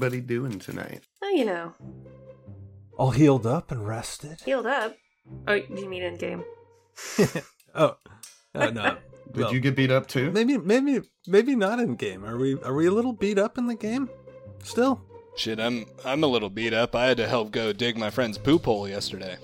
[0.00, 1.02] is everybody doing tonight?
[1.22, 1.74] Oh, you know,
[2.96, 4.40] All healed up and rested.
[4.44, 4.96] healed up.
[5.46, 6.42] Oh, you mean in game?
[7.72, 7.94] Oh,
[8.52, 8.96] uh, no.
[9.32, 10.32] Did Well, you get beat up too?
[10.32, 12.24] Maybe, maybe, maybe not in game.
[12.24, 12.60] Are we?
[12.62, 14.10] Are we a little beat up in the game?
[14.64, 15.00] Still?
[15.36, 16.96] Shit, I'm I'm a little beat up.
[16.96, 19.36] I had to help go dig my friend's poop hole yesterday.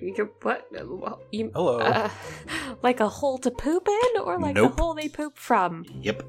[0.00, 0.66] You, what?
[0.74, 1.80] Uh, You, Hello.
[1.80, 2.08] Uh,
[2.82, 4.74] like a hole to poop in, or like Nope.
[4.76, 5.84] the hole they poop from?
[6.00, 6.22] Yep.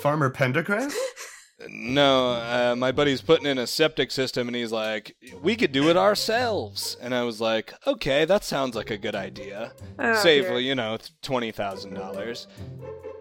[0.00, 0.92] Farmer Pendergrass?
[1.68, 5.88] No, uh, my buddy's putting in a septic system, and he's like, "We could do
[5.88, 9.72] it ourselves." And I was like, "Okay, that sounds like a good idea.
[9.98, 10.58] Oh, Save, dear.
[10.58, 12.48] you know, twenty thousand dollars."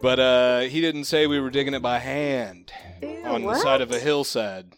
[0.01, 3.81] But uh, he didn't say we were digging it by hand Ew, on the side
[3.81, 4.73] of a hillside.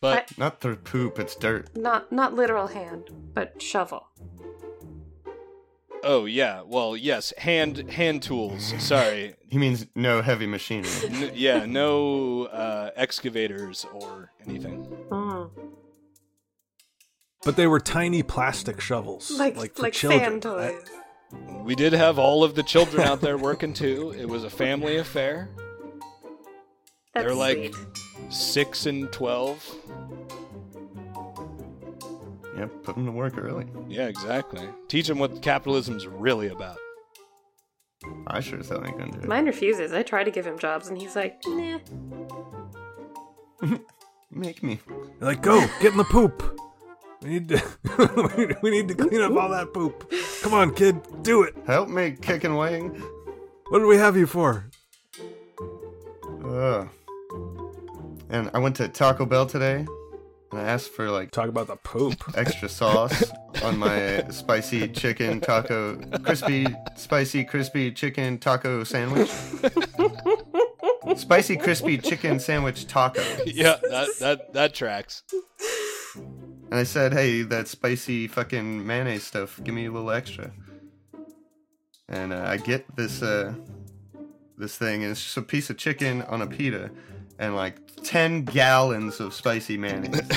[0.00, 1.74] But Not through poop, it's dirt.
[1.76, 4.08] Not not literal hand, but shovel.
[6.04, 8.72] Oh yeah, well yes, hand hand tools.
[8.78, 10.90] Sorry, He means no heavy machinery.
[11.04, 14.86] N- yeah, no uh, excavators or anything.
[15.10, 15.50] Mm.
[17.44, 20.20] But they were tiny plastic shovels, Like like like, for children.
[20.20, 20.82] sand toys.
[21.62, 24.14] We did have all of the children out there working too.
[24.18, 25.48] It was a family affair.
[27.12, 28.32] That's They're like sweet.
[28.32, 29.64] six and twelve.
[32.56, 33.66] Yep, put him to work early.
[33.88, 34.68] Yeah, exactly.
[34.88, 36.78] Teach them what capitalism's really about.
[38.26, 39.28] I sure as hell ain't gonna do it.
[39.28, 39.92] Mine refuses.
[39.92, 41.78] I try to give him jobs, and he's like, nah.
[44.30, 44.80] Make me.
[45.18, 46.60] They're like, go get in the poop.
[47.22, 48.58] We need to.
[48.62, 50.12] we need to clean up all that poop.
[50.42, 51.54] Come on, kid, do it.
[51.66, 52.90] Help me, kick and wing.
[53.68, 54.70] What do we have you for?
[56.44, 56.88] Ugh.
[58.28, 59.86] And I went to Taco Bell today,
[60.54, 62.22] and I asked for like Talk about the poop.
[62.36, 63.24] extra sauce
[63.62, 66.66] on my spicy chicken taco, crispy,
[66.96, 69.30] spicy, crispy chicken taco sandwich.
[71.16, 73.22] spicy, crispy chicken sandwich taco.
[73.46, 75.22] Yeah, that that that tracks.
[76.14, 80.50] And I said, hey, that spicy fucking mayonnaise stuff, give me a little extra.
[82.08, 83.54] And uh, I get this uh,
[84.56, 86.90] this thing, and it's just a piece of chicken on a pita,
[87.38, 90.20] and like ten gallons of spicy mayonnaise.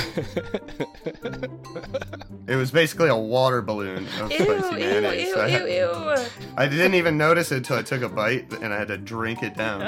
[2.46, 5.28] it was basically a water balloon of Ew, spicy ew, mayonnaise.
[5.28, 6.24] ew, So I, ew, had- ew.
[6.56, 9.42] I didn't even notice it until I took a bite, and I had to drink
[9.42, 9.82] it down.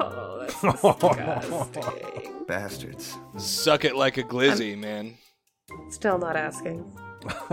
[0.00, 0.60] Oh, that's
[1.00, 2.44] disgusting.
[2.46, 3.16] Bastards.
[3.38, 5.16] Suck it like a glizzy, man.
[5.90, 6.84] Still not asking.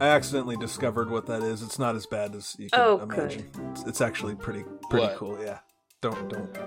[0.00, 1.62] I accidentally discovered what that is.
[1.62, 3.18] It's not as bad as you can Oh, good.
[3.32, 3.50] imagine.
[3.72, 5.16] It's, it's actually pretty pretty What?
[5.16, 5.38] cool.
[5.42, 5.58] Yeah.
[6.00, 6.58] Don't don't.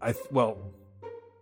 [0.00, 0.58] I th- well,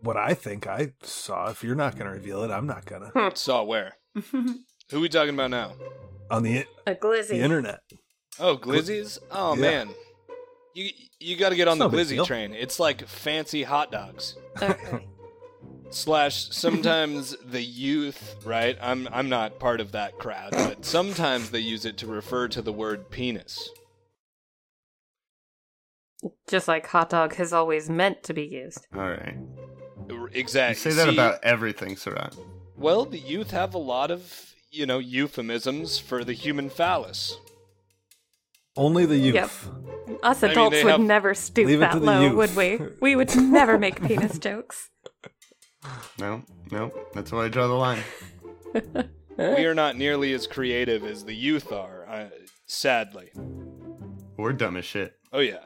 [0.00, 1.50] what I think I saw.
[1.50, 3.12] If you're not gonna reveal it, I'm not gonna.
[3.34, 3.97] Saw where?
[4.33, 5.72] Who we talking about now?
[6.31, 7.28] On the A glizzy.
[7.28, 7.81] the internet.
[8.39, 9.19] Oh, glizzies.
[9.31, 9.61] Oh Yeah.
[9.61, 9.89] man,
[10.75, 10.91] you
[11.21, 12.27] you got to get on It's the big glizzy deal.
[12.27, 12.53] train.
[12.55, 14.37] It's like fancy hot dogs.
[14.61, 15.06] Okay.
[15.91, 21.61] slash sometimes the youth right i'm i'm not part of that crowd but sometimes they
[21.61, 23.71] use it to refer to the word penis
[26.49, 28.87] Just like hot dog has always meant to be used.
[28.94, 29.37] All right.
[30.09, 32.37] R- You exactly say that See, about everything, Sarat.
[32.77, 37.37] well the youth have a lot of you know euphemisms for the human phallus
[38.76, 39.34] Only the youth.
[39.34, 39.50] Yep.
[40.22, 42.34] Us I mean, adults they would have- never stoop Leave it that the low, youth.
[42.34, 42.81] would we?
[43.00, 44.91] We would never make penis jokes.
[46.19, 48.03] No, no, that's where I draw the line.
[49.38, 52.28] we are not nearly as creative as the youth are uh,
[52.66, 53.31] sadly
[54.37, 55.14] We're dumb as shit.
[55.32, 55.64] oh yeah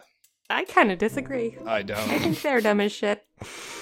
[0.50, 1.56] I kind of disagree.
[1.64, 3.25] i I don't I think they're dumb as shit.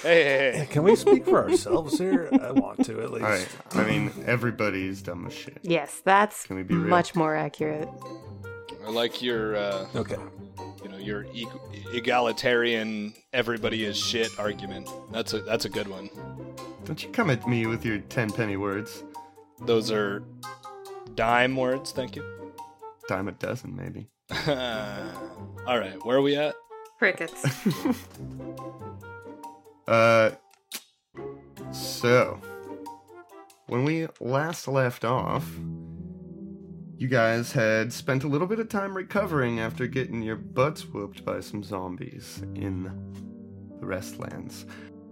[0.03, 2.29] hey hey hey Can we speak for ourselves here?
[2.41, 3.25] I want to at least.
[3.25, 3.47] All right.
[3.71, 5.57] I mean, everybody's dumb as shit.
[5.63, 6.87] Yes, that's Can we be real?
[6.87, 7.89] much more accurate.
[8.85, 10.17] i like your uh Okay.
[10.83, 11.47] you know your e-
[11.93, 16.09] egalitarian everybody is shit argument that's a that's a good one
[16.85, 19.03] Don't you come at me with your ten penny words.
[19.65, 20.23] Those are
[21.15, 22.23] dime words, thank you.
[23.09, 24.07] Dime a dozen, maybe.
[25.67, 26.55] All right, where are we at?
[26.97, 27.45] Crickets.
[29.87, 30.29] Uh,
[31.71, 32.39] so
[33.65, 35.49] when we last left off,
[36.95, 41.25] you guys had spent a little bit of time recovering after getting your butts whooped
[41.25, 42.83] by some zombies in
[43.79, 44.65] the Restlands.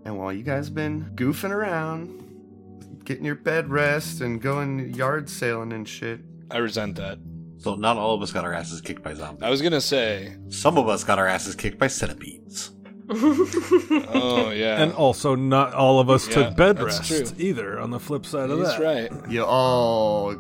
[0.06, 5.74] And while you guys been goofing around, getting your bed rest and going yard sailing
[5.74, 6.20] and shit,
[6.52, 7.18] I resent that.
[7.60, 9.44] So not all of us got our asses kicked by zombies.
[9.44, 12.72] I was gonna say, Some of us got our asses kicked by centipedes.
[13.10, 17.24] oh yeah, And also, not all of us Yeah, took bed rest true.
[17.38, 17.80] either.
[17.80, 19.12] On the flip side of he's that, right.
[19.30, 20.36] you all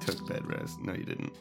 [0.00, 0.80] took bed rest.
[0.82, 1.32] No, you didn't.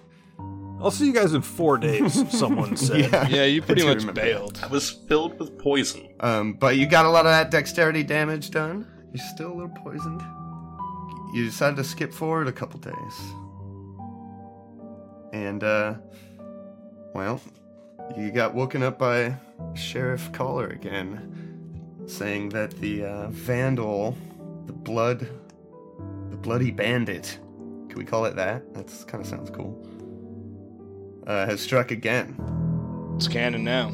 [0.80, 2.30] I'll see you guys in four days.
[2.38, 3.12] Someone said.
[3.12, 3.28] Yeah.
[3.28, 4.60] Yeah, you pretty much remember bailed.
[4.64, 6.08] I was filled with poison.
[6.20, 8.88] Um, but you got a lot of that dexterity damage done.
[9.14, 10.22] You're still a little poisoned.
[11.34, 12.94] You decided to skip forward a couple days.
[15.32, 15.96] And, uh,
[17.14, 17.40] well,
[18.18, 19.36] you got woken up by
[19.74, 24.18] Sheriff Caeller again, saying that the uh, vandal,
[24.66, 25.28] the blood,
[26.30, 27.40] the bloody bandit,
[27.90, 28.74] can we call it that?
[28.74, 29.78] That's kind of sounds cool.
[31.28, 32.36] Uh, has struck again.
[33.16, 33.90] It's canon now.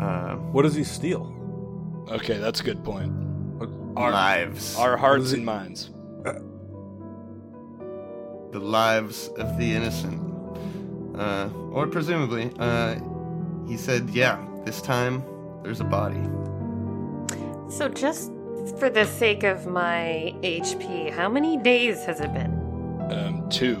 [0.00, 1.34] Uh, What does he steal?
[2.10, 3.12] Okay, that's a good point.
[3.96, 4.76] Our, lives.
[4.76, 5.90] our hearts and minds.
[8.52, 10.20] The lives of the innocent.
[11.16, 12.96] Uh, or presumably, uh,
[13.66, 15.24] he said, yeah, this time
[15.62, 16.22] there's a body.
[17.68, 18.30] So, just
[18.78, 22.52] for the sake of my HP, how many days has it been?
[23.10, 23.76] Um, two.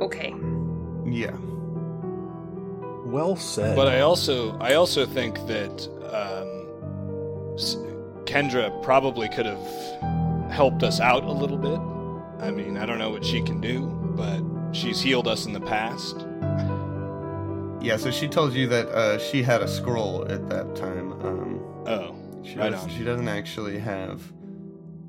[0.00, 0.34] Okay.
[1.06, 1.36] Yeah.
[3.06, 3.76] Well said.
[3.76, 6.66] But I also, I also think that um,
[8.26, 11.93] Kendra probably could have helped us out a little bit.
[12.44, 13.86] I mean, I don't know what she can do,
[14.16, 14.40] but
[14.72, 16.26] she's healed us in the past.
[17.82, 21.12] Yeah, so she told you that uh, she had a scroll at that time.
[21.24, 22.88] Um, Oh, she, Right does, on.
[22.90, 24.22] she doesn't actually have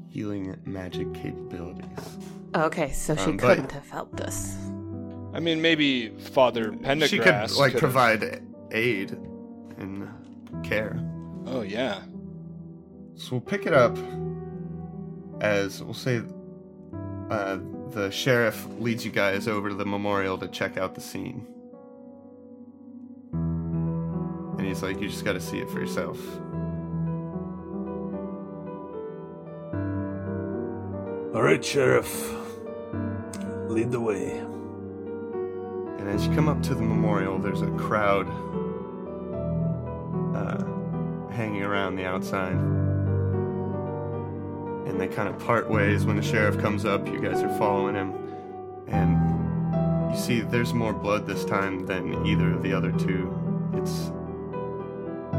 [0.09, 1.87] healing magic capabilities.
[2.53, 4.57] Okay, so she Um, couldn't have helped us.
[5.33, 8.41] I mean, maybe Father Pendergrass she could, like, could've- provide
[8.71, 9.11] aid
[9.77, 10.07] and
[10.63, 10.99] care.
[11.45, 11.99] Oh yeah.
[13.15, 13.97] So we'll pick it up
[15.41, 16.21] as we'll say
[17.29, 17.57] uh,
[17.89, 21.47] the sheriff leads you guys over to the memorial to check out the scene.
[23.33, 26.19] And he's like, you just gotta see it for yourself.
[31.35, 32.31] All right, Sheriff.
[33.67, 34.37] Lead the way.
[35.99, 38.27] And as you come up to the memorial, there's a crowd
[40.35, 40.63] uh,
[41.33, 42.84] hanging around the outside.
[44.85, 47.07] And they kind of part ways when the sheriff comes up.
[47.07, 48.13] You guys are following him.
[48.87, 53.33] And you see there's more blood this time than either of the other two.
[53.73, 54.11] It's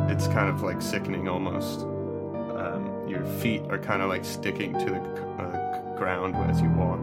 [0.09, 1.81] it's kind of like sickening almost.
[1.83, 7.01] Um, your feet are kind of like sticking to the uh, ground as you walk.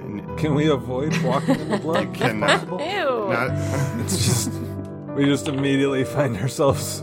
[0.00, 2.08] And Can we avoid walking in the blood?
[2.08, 2.62] You cannot.
[2.68, 3.28] Ew.
[3.30, 4.52] not, It's just
[5.14, 7.02] we just immediately find ourselves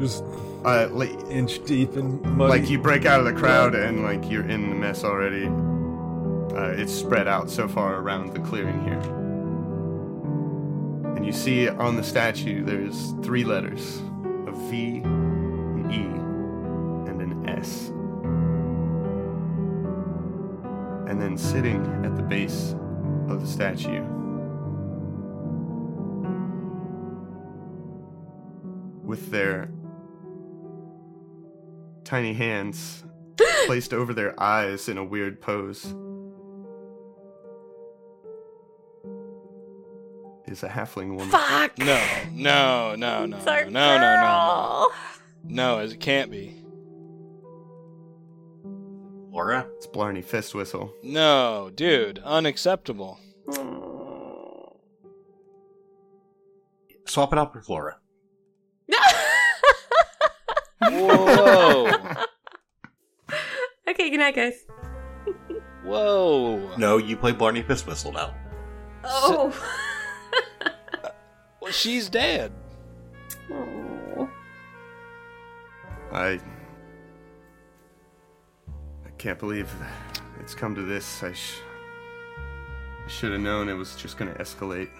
[0.00, 0.24] just
[0.66, 2.60] uh, like, inch deep in muddy.
[2.60, 5.46] like you break out of the crowd and like you're in the mess already.
[5.46, 8.98] Uh, it's spread out so far around the clearing here.
[11.14, 14.02] And you see on the statue there's three letters
[14.48, 17.88] a V, an E, and an S.
[21.08, 22.74] And then sitting at the base
[23.28, 24.02] of the statue,
[29.04, 29.70] with their
[32.06, 33.04] tiny hands
[33.66, 35.94] placed over their eyes in a weird pose
[40.46, 41.28] is a halfling woman.
[41.28, 41.76] Fuck.
[41.78, 42.00] No,
[42.32, 44.92] no, no, no, It's our no, no, no, no, girl.
[45.44, 45.78] no.
[45.80, 46.62] It can't be.
[49.32, 49.66] Laura?
[49.76, 50.92] It's Blarney Fistwhistle.
[51.02, 53.18] No, dude, unacceptable.
[57.06, 57.98] Swap it out with Laura.
[60.90, 61.86] Whoa,
[63.88, 64.64] okay, good night, guys.
[65.84, 66.76] whoa.
[66.76, 68.34] No, you play Barney Fist Whistle now.
[69.04, 69.54] Oh.
[71.66, 72.52] Well, she's dead.
[73.50, 74.30] Oh.
[76.12, 76.38] I.
[79.04, 79.68] I can't believe
[80.38, 81.24] it's come to this.
[81.24, 81.58] I, sh-
[83.04, 84.90] I should have known it was just going to escalate.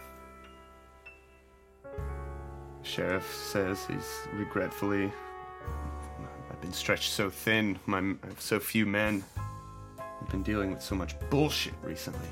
[2.83, 5.13] Sheriff says he's regretfully.
[6.67, 7.79] Been stretched so thin.
[7.87, 9.23] My, I have so few men.
[10.01, 12.29] I've been dealing with so much bullshit recently.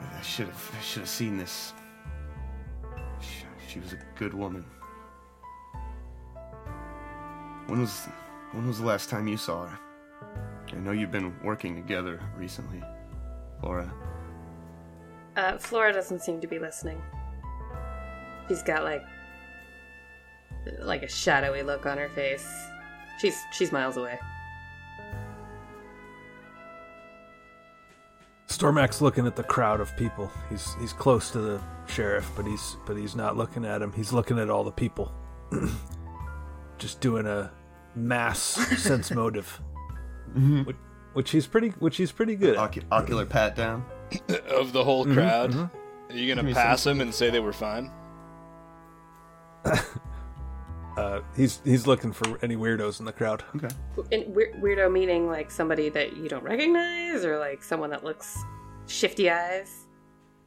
[0.00, 0.74] I should have.
[0.74, 1.74] I should have seen this.
[3.20, 4.64] She, she was a good woman.
[7.66, 8.06] When was
[8.52, 9.78] when was the last time you saw her?
[10.72, 12.82] I know you've been working together recently,
[13.60, 13.92] Flora.
[15.36, 17.02] Uh, Flora doesn't seem to be listening.
[18.48, 19.04] She's got like
[20.80, 22.67] like a shadowy look on her face.
[23.18, 24.18] She's she's miles away.
[28.46, 30.30] Stormac's looking at the crowd of people.
[30.48, 33.92] He's he's close to the sheriff, but he's but he's not looking at him.
[33.92, 35.12] He's looking at all the people.
[36.78, 37.50] Just doing a
[37.94, 38.38] mass
[38.82, 39.60] sense motive.
[40.64, 40.76] What
[41.14, 42.56] which he's pretty, which he's pretty good.
[42.56, 42.72] At.
[42.72, 43.84] Ocu- ocular pat down.
[44.50, 45.52] of the whole Mhm, crowd.
[45.52, 45.70] mhm.
[46.10, 47.90] Are you gonna pass him and say they were fine?
[50.98, 53.44] Uh, he's he's looking for any weirdos in the crowd.
[53.56, 53.68] Okay.
[54.10, 58.36] In weir- weirdo meaning like somebody that you don't recognize, or like someone that looks
[58.86, 59.86] shifty eyes.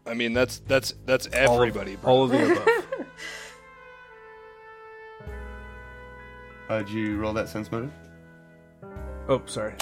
[0.06, 1.96] I mean, that's that's that's All of- everybody.
[1.96, 2.12] bro.
[2.12, 3.08] All of the above.
[6.70, 7.92] Uh, did you roll that sense motive?
[9.28, 9.74] oh, sorry.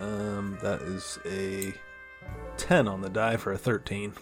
[0.00, 1.72] Um, that is a
[2.56, 4.12] ten on the die for a thirteen.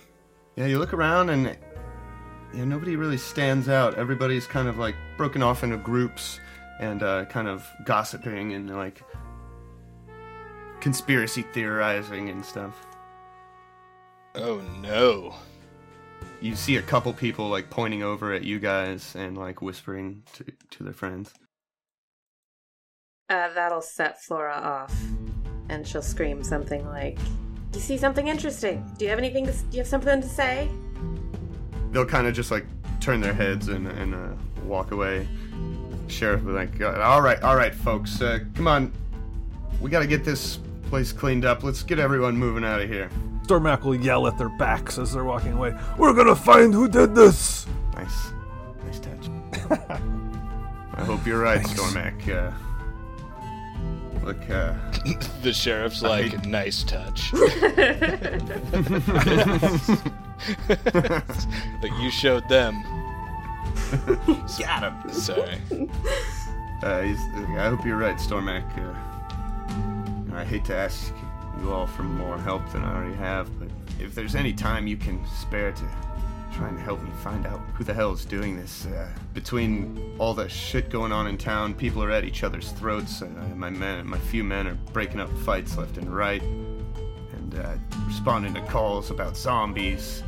[0.57, 1.57] Yeah, you look around and
[2.55, 3.95] yeah, nobody really stands out.
[3.95, 6.41] Everybody's kind of like broken off into groups
[6.81, 9.03] and uh, kind of gossiping and like
[10.81, 12.87] conspiracy theorizing and stuff.
[14.35, 15.35] Oh no.
[16.41, 20.45] You see a couple people like pointing over at you guys and like whispering to,
[20.71, 21.33] to their friends.
[23.29, 24.95] Uh, that'll set Flora off,
[25.69, 27.17] and she'll scream something like,
[27.73, 28.85] "You see something interesting?
[28.99, 29.47] Do you have anything?
[29.47, 30.69] To, do you have something to say?"
[31.93, 32.65] They'll kind of just like
[33.01, 34.29] turn their heads and, and uh,
[34.65, 35.29] walk away.
[36.09, 38.93] Sheriff will be like, "Uh, all right, all right, folks, uh, come on.
[39.81, 40.59] We got to get this
[40.89, 41.63] place cleaned up.
[41.63, 43.11] Let's get everyone moving out of here.
[43.47, 45.75] Stormac will yell at their backs as they're walking away.
[45.99, 47.67] We're gonna find who did this.
[47.95, 48.33] Nice.
[48.87, 49.29] Nice touch.
[50.95, 51.81] I hope you're right, Thanks.
[51.81, 52.29] Stormac.
[52.29, 52.53] Uh,
[54.25, 54.75] look, uh,
[55.43, 57.33] The sheriff's I like, hate- nice touch.
[61.83, 62.83] like you showed them.
[64.59, 65.13] got him.
[65.13, 65.59] Sorry.
[66.83, 67.15] Uh,
[67.59, 68.67] I hope you're right, Stormac.
[68.77, 71.13] Uh, I hate to ask
[71.61, 73.69] you all for more help than I already have, but
[74.01, 75.85] if there's any time you can spare to
[76.53, 80.35] try and help me find out who the hell is doing this, uh, between all
[80.35, 83.23] the shit going on in town, people are at each other's throats.
[83.55, 86.43] My men, my few men are breaking up fights left and right,
[87.55, 87.75] and uh,
[88.07, 90.23] responding to calls about zombies.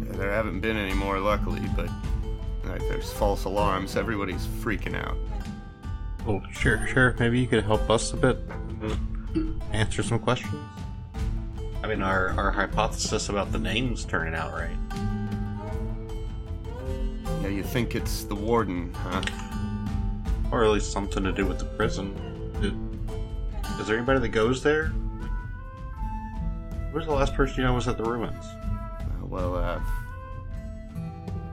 [0.00, 3.96] There haven't been any more, luckily, but uh, there's false alarms.
[3.96, 5.16] Everybody's freaking out.
[6.26, 7.16] Well, sure, sure.
[7.18, 8.38] Maybe you could help us a bit.
[9.72, 10.54] Answer some questions.
[11.82, 14.76] I mean, our, our hypothesis about the names turning out right.
[17.42, 19.22] Yeah, you think it's the warden, huh?
[20.52, 22.14] Or at least something to do with the prison.
[22.60, 24.92] Is, is there anybody that goes there?
[26.92, 28.44] Where's the last person you know was at the ruins?
[28.44, 29.80] Uh, well, uh,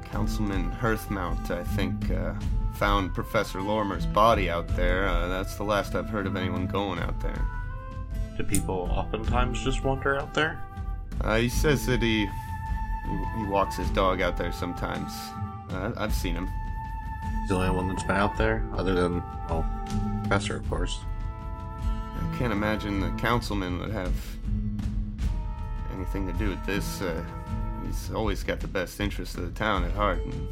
[0.04, 2.34] Councilman Hearthmount, I think, uh,
[2.76, 5.08] found Professor Lorrimor's body out there.
[5.08, 7.42] Uh, that's the last I've heard of anyone going out there.
[8.38, 10.62] Do people oftentimes just wander out there?
[11.22, 15.14] Uh, he says that he, he he walks his dog out there sometimes.
[15.70, 16.50] Uh, I've seen him.
[17.42, 19.66] He's the only one that's been out there, other than, well,
[20.22, 21.00] Professor, of course.
[21.74, 24.14] I can't imagine the councilman would have
[26.00, 27.02] anything to do with this.
[27.02, 27.24] Uh,
[27.86, 30.48] he's always got the best interest of the town at heart, and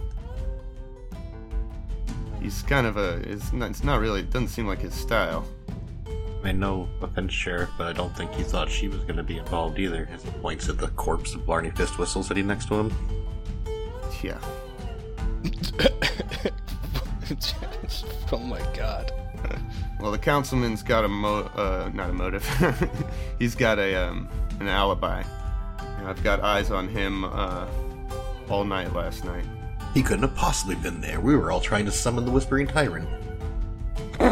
[2.41, 3.15] he's kind of a.
[3.29, 4.21] It's not, it's not really.
[4.21, 5.45] It doesn't seem like his style.
[6.07, 9.23] I mean, no offense, Sheriff, but I don't think he thought she was going to
[9.23, 12.75] be involved either, as he points at the corpse of Blarney Fistwhistle sitting next to
[12.75, 12.93] him.
[14.21, 14.39] Yeah.
[18.31, 19.11] oh my god.
[19.99, 21.49] Well, the councilman's got a mo.
[21.55, 22.47] Uh, not a motive.
[23.39, 24.27] he's got a um
[24.59, 25.23] an alibi.
[25.97, 27.67] And I've got eyes on him uh,
[28.49, 29.45] all night last night.
[29.93, 31.19] He couldn't have possibly been there.
[31.19, 33.07] We were all trying to summon the Whispering Tyrant.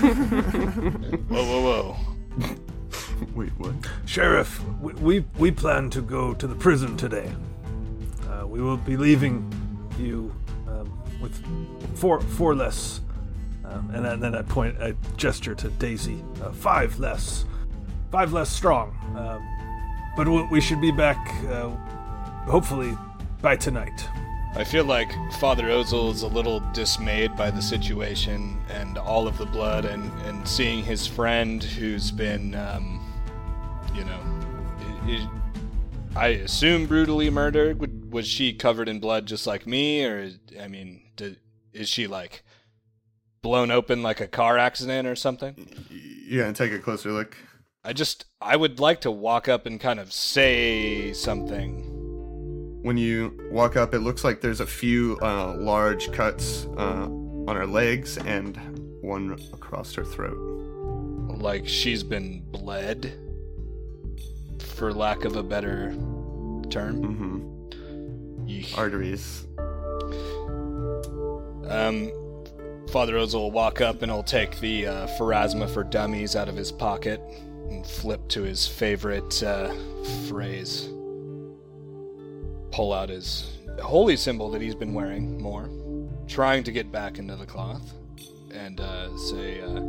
[0.00, 1.96] Whoa, whoa, whoa.
[3.34, 3.74] Wait, what?
[4.06, 7.30] Sheriff, we, we we plan to go to the prison today.
[8.30, 9.50] Uh, we will be leaving
[9.98, 10.32] you
[10.68, 11.34] um, with
[11.96, 13.00] four four less,
[13.64, 17.44] um, and then- then I point, I gesture to Daisy, uh, five less,
[18.10, 18.96] five less strong.
[19.16, 19.46] Um,
[20.16, 21.70] but we, we should be back, uh,
[22.46, 22.96] hopefully,
[23.40, 24.08] by tonight.
[24.56, 29.38] I feel like Father Ozel is a little dismayed by the situation and all of
[29.38, 33.04] the blood, and, and seeing his friend who's been, um,
[33.94, 34.20] you know,
[35.06, 35.30] i i
[36.16, 38.12] I assume brutally murdered.
[38.12, 41.38] Was she covered in blood just like me, or I mean, did,
[41.72, 42.42] is she like
[43.40, 45.68] blown open like a car accident or something?
[45.90, 47.36] Yeah, and take a closer look.
[47.84, 51.84] I just I would like to walk up and kind of say something.
[52.82, 57.56] When you walk up, it looks like there's a few uh, large cuts uh, on
[57.56, 58.56] her legs and
[59.02, 60.36] one across her throat.
[61.38, 63.12] like she's been bled
[64.60, 65.90] for lack of a better
[66.68, 67.48] term
[68.48, 68.78] Mm-hmm.
[68.78, 69.46] Arteries.
[71.70, 72.10] um
[72.90, 76.56] father ozel will walk up and he'll take the uh, pharasma for dummies out of
[76.56, 77.20] his pocket
[77.70, 79.72] and flip to his favorite uh,
[80.28, 80.88] phrase.
[82.70, 85.68] Pull out his holy symbol that he's been wearing more,
[86.26, 87.92] trying to get back into the cloth,
[88.50, 89.80] and uh, say, uh,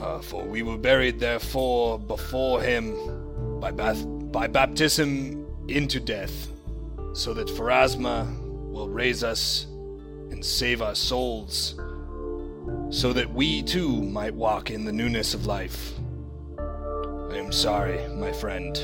[0.00, 6.48] uh, "For we were buried, therefore, before him by, bath- by baptism into death,
[7.12, 8.26] so that Pharasma
[8.70, 9.66] will raise us
[10.30, 11.78] and save our souls."
[12.90, 15.97] so that we too might walk in the newness of life.
[17.30, 18.76] I am sorry, my friend.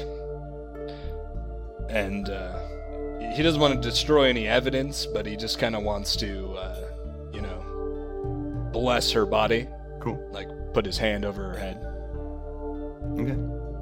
[1.88, 2.60] And uh,
[3.34, 6.88] he doesn't want to destroy any evidence, but he just kind of wants to, uh,
[7.32, 9.68] you know, bless her body,
[10.00, 10.18] Cool.
[10.32, 11.78] like put his hand over her head.
[13.20, 13.36] Okay.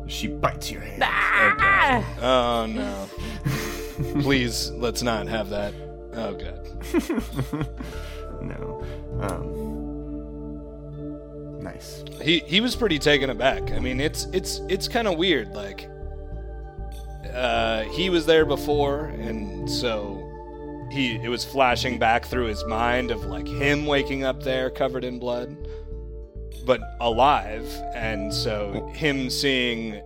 [0.09, 1.03] She bites your hand.
[1.05, 2.05] Ah!
[2.21, 3.09] Oh no!
[4.23, 5.73] Please, let's not have that.
[6.15, 6.69] Oh god.
[8.43, 8.85] no.
[9.21, 9.72] Um.
[11.63, 12.03] Nice.
[12.21, 13.71] he he was pretty taken aback.
[13.71, 15.55] I mean, it's it's it's kind of weird.
[15.55, 15.89] Like,
[17.33, 20.29] uh, he was there before, and so
[20.91, 25.05] he it was flashing back through his mind of like him waking up there covered
[25.05, 25.57] in blood,
[26.67, 30.03] but alive, and so him seeing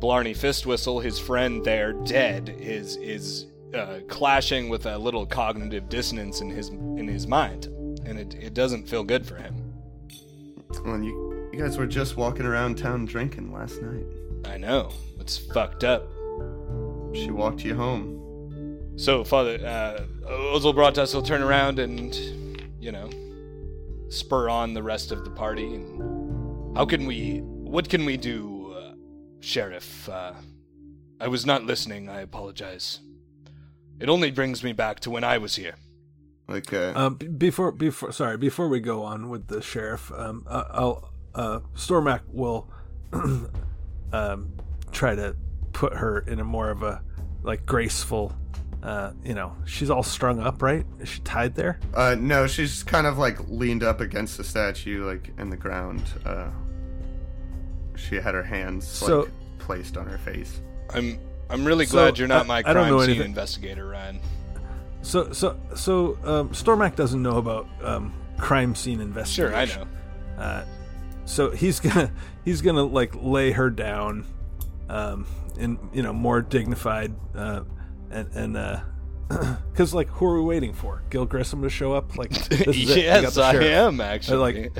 [0.00, 6.40] Blarney Fistwhistle, his friend there, dead, is is uh, clashing with a little cognitive dissonance
[6.40, 7.66] in his in his mind,
[8.06, 9.59] and it it doesn't feel good for him.
[10.84, 14.06] Well, you you guys were just walking around town drinking last night.
[14.44, 16.06] I know it's fucked up.
[17.12, 18.94] She walked you home.
[18.96, 22.14] So, Father, uh, Ozelbratas will turn around and,
[22.78, 23.10] you know,
[24.10, 25.74] spur on the rest of the party.
[25.74, 27.38] And how can we?
[27.40, 28.94] What can we do, uh,
[29.40, 30.08] Sheriff?
[30.08, 30.34] Uh,
[31.20, 32.08] I was not listening.
[32.08, 33.00] I apologize.
[33.98, 35.74] It only brings me back to when I was here.
[36.50, 40.64] Like, Uh, b- before before sorry before we go on with the sheriff, um, uh,
[40.70, 42.68] I'll uh, Stormac will
[44.12, 44.52] um,
[44.92, 45.36] try to
[45.72, 47.02] put her in a more of a
[47.44, 48.32] like graceful.
[48.82, 50.86] Uh, you know, she's all strung up, right?
[51.00, 51.78] Is she tied there?
[51.94, 56.02] uh, no, she's kind of like leaned up against the statue, like in the ground.
[56.24, 56.48] Uh,
[57.94, 60.60] she had her hands So- like placed on her face.
[60.92, 61.18] I'm.
[61.50, 63.88] I'm really So, glad you're not I- my I don't crime know scene anything- investigator,
[63.88, 64.20] Ryan.
[65.02, 69.50] So so so um, Stormac doesn't know about um, crime scene investigation.
[69.50, 70.42] Sure, I know.
[70.42, 70.64] Uh,
[71.24, 72.12] so he's gonna
[72.44, 74.26] he's gonna like lay her down,
[74.88, 75.26] um,
[75.58, 77.62] in you know more dignified, uh,
[78.10, 78.82] and and
[79.72, 81.02] because like who are we waiting for?
[81.10, 82.16] Gil Grissom to show up?
[82.16, 83.04] Like this is it.
[83.06, 84.70] Got yes, the I am actually.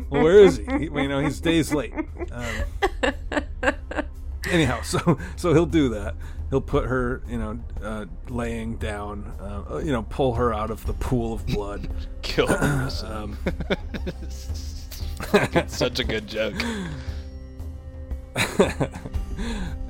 [0.08, 0.64] where is he?
[0.64, 0.84] he?
[0.84, 1.94] You know, he's days late.
[2.32, 3.72] Um,
[4.50, 6.16] anyhow, so so he'll do that.
[6.52, 10.84] He'll put her, you know, uh, laying down, uh, you know, pull her out of
[10.84, 11.88] the pool of blood.
[12.22, 12.90] Kill him.
[13.06, 13.38] Um,
[15.66, 16.54] such a good joke.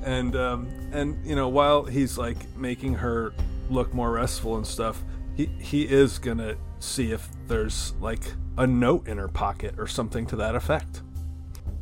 [0.05, 3.33] and um, and you know while he's like making her
[3.69, 5.03] look more restful and stuff
[5.35, 8.21] he he is gonna see if there's like
[8.57, 11.01] a note in her pocket or something to that effect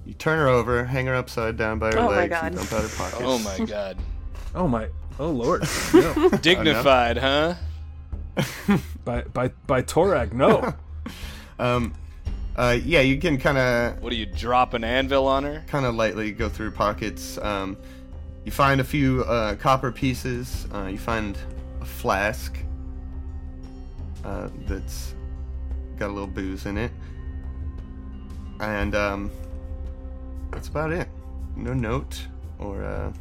[0.05, 2.45] You turn her over, hang her upside down by her Oh legs, God.
[2.45, 3.21] and dump out her pockets.
[3.23, 3.97] Oh my god.
[4.55, 4.87] Oh my
[5.19, 5.63] oh lord
[5.93, 7.55] no Dignified, huh?
[9.05, 10.73] by by by torag no
[11.59, 11.93] Um,
[12.55, 15.63] uh, yeah, you can kind of What do you drop an anvil on her?
[15.67, 17.37] kind of lightly go through pockets.
[17.37, 17.77] Um,
[18.45, 20.67] you find a few uh, copper pieces.
[20.73, 21.37] Uh, you find
[21.81, 22.57] a flask
[24.25, 25.13] uh, that's
[25.97, 26.91] got a little booze in it,
[28.59, 29.29] and um,
[30.49, 31.07] that's about it.
[31.55, 33.13] No note or uh,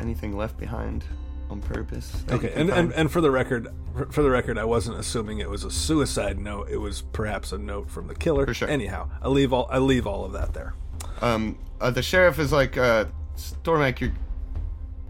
[0.00, 1.04] anything left behind
[1.48, 2.24] on purpose.
[2.30, 5.48] okay and, and and for the record for- for the record i wasn't assuming it
[5.48, 8.68] was a suicide note it was perhaps a note from the killer For sure.
[8.68, 10.74] anyhow i leave all i leave all of that there
[11.22, 13.04] Um, uh, the sheriff is like, uh,
[13.36, 14.12] Stormac, you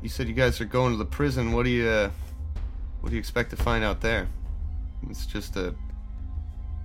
[0.03, 1.53] you said you guys are going to the prison.
[1.53, 2.11] What do you, uh,
[3.01, 4.29] what do you expect to find out there?
[5.11, 5.75] It's just a,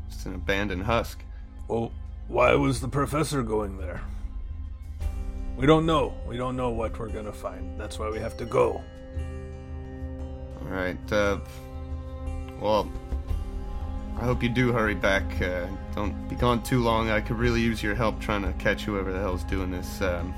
[0.10, 1.24] just an abandoned husk.
[1.68, 1.92] Well,
[2.28, 4.02] why was the professor going there?
[5.62, 6.16] We don't know.
[6.26, 7.80] We don't know what we're gonna find.
[7.80, 8.84] That's why we have to go.
[10.60, 10.98] All right.
[11.12, 11.38] Uh,
[12.60, 12.92] well,
[14.18, 15.40] I hope you do hurry back.
[15.40, 17.12] Uh, don't be gone too long.
[17.12, 20.02] I could really use your help trying to catch whoever the hell's doing this.
[20.02, 20.34] Um,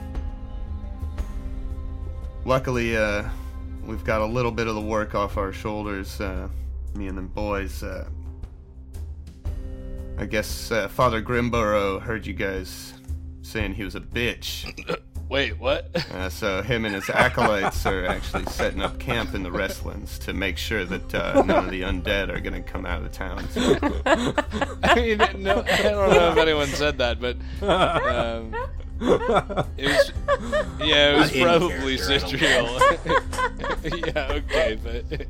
[2.44, 3.24] luckily, uh,
[3.86, 6.20] we've got a little bit of the work off our shoulders.
[6.20, 6.50] Uh,
[6.96, 7.82] me and them boys.
[7.82, 8.10] Uh,
[10.18, 12.94] I guess uh, Father Grimburrow heard you guys
[13.42, 15.00] saying he was a bitch.
[15.34, 15.90] Wait, what?
[16.12, 20.32] Uh, so him and his acolytes are actually setting up camp in the Restlands to
[20.32, 23.10] make sure that uh, none of the undead are going to come out of the
[23.10, 23.44] town.
[24.84, 27.36] I mean, no, I don't know if anyone said that, but
[27.68, 28.56] um,
[29.78, 30.14] it was,
[30.80, 32.68] yeah, it was Not probably character, I Citriel.
[34.08, 35.28] yeah, okay, but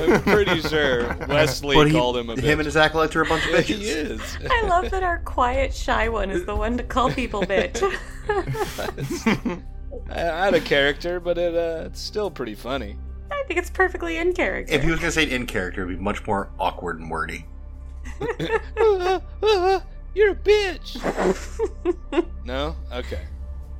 [0.00, 2.42] I'm pretty sure Wesley But he, called him a bitch.
[2.42, 3.64] him and his acolytes are a bunch of bitches.
[3.64, 4.38] he is.
[4.50, 7.82] I love that our quiet, shy one is the one to call people bitch.
[10.10, 12.96] I had a character, but it uh, it's still pretty funny.
[13.30, 14.72] I think it's perfectly in character.
[14.74, 17.46] If he was gonna say it in character, it'd be much more awkward and wordy.
[20.14, 20.96] You're a bitch.
[22.44, 23.22] no, okay.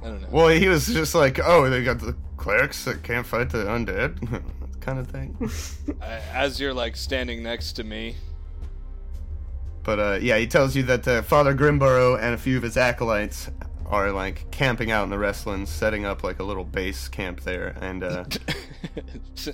[0.02, 0.28] I don't know.
[0.30, 4.42] well, he was just like, oh, they got the clerics that can't fight the undead,
[4.80, 5.36] kind of thing.
[6.00, 8.16] I, as you're like standing next to me,
[9.84, 12.76] But uh, yeah, he tells you that uh, Father Grimburrow and a few of his
[12.76, 13.50] acolytes
[13.86, 17.76] are like camping out in the Restlands, setting up like a little base camp there,
[17.80, 18.24] and uh,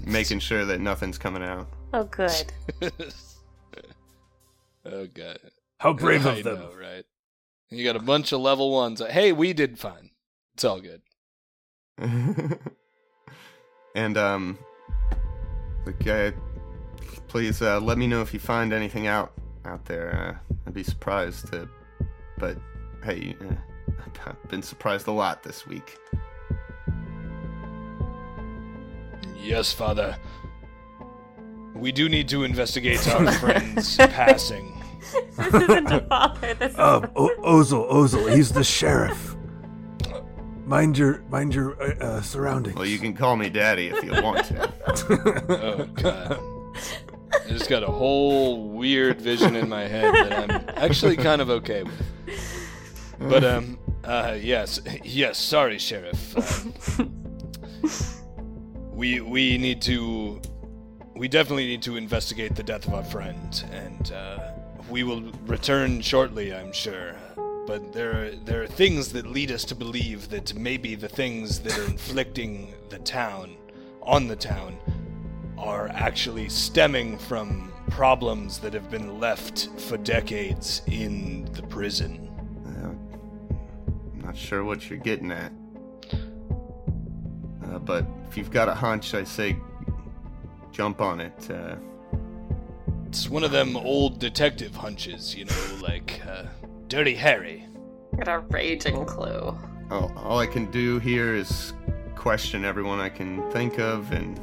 [0.05, 1.69] making sure that nothing's coming out.
[1.95, 2.53] oh, good.
[4.85, 5.39] oh god.
[5.79, 6.59] How brave I of them.
[6.61, 7.05] know, right?
[7.71, 9.03] You got a bunch of level ones.
[9.11, 10.11] Hey, we did fine.
[10.55, 11.03] It's all good.
[13.95, 14.59] and um,
[15.85, 16.33] the guy,
[17.29, 19.33] please uh, let me know if you find anything out
[19.65, 20.39] out there.
[20.49, 21.69] Uh, I'd be surprised to,
[22.39, 22.57] but
[23.05, 23.55] hey, uh,
[24.27, 25.99] I've been surprised a lot this week.
[29.37, 30.17] Yes, Father.
[31.75, 34.78] We do need to investigate our friend's passing.
[35.37, 36.55] This isn't a father.
[36.55, 39.37] This is Um, o- Ozel, Ozel, he's the sheriff.
[40.67, 42.77] Mind your, mind your uh, uh, surroundings.
[42.77, 44.73] Well, you can call me Daddy if you want to.
[45.49, 46.41] Oh god.
[47.33, 51.49] I just got a whole weird vision in my head that I'm actually kind of
[51.51, 52.03] okay with.
[53.19, 55.39] But um, uh, yes, yes.
[55.39, 56.37] Sorry, Sheriff.
[56.99, 57.05] Uh,
[58.93, 60.41] we we need to,
[61.17, 64.53] we definitely need to investigate the death of our friend, and uh,
[64.89, 67.15] we will return shortly, I'm sure.
[67.67, 71.61] But there are, there are things that lead us to believe that maybe the things
[71.61, 73.57] that are inflicting the town
[74.03, 74.79] on the town
[75.59, 82.25] are actually stemming from problems that have been left for decades in the prison.
[82.77, 85.53] I'm not sure what you're getting at.
[87.65, 89.57] Uh, but if you've got a hunch, I say
[90.71, 91.51] jump on it.
[91.51, 91.77] Uh,
[93.19, 96.45] It's one of them old detective hunches, you know, like uh,
[96.87, 97.67] Dirty Harry.
[98.17, 99.59] got a raging clue.
[99.91, 101.73] all, all I can do here is
[102.15, 104.39] question everyone I can think of and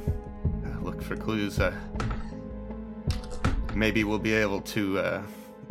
[0.65, 1.57] uh, look for clues.
[1.57, 1.73] Uh,
[3.73, 5.23] maybe we'll be able to uh,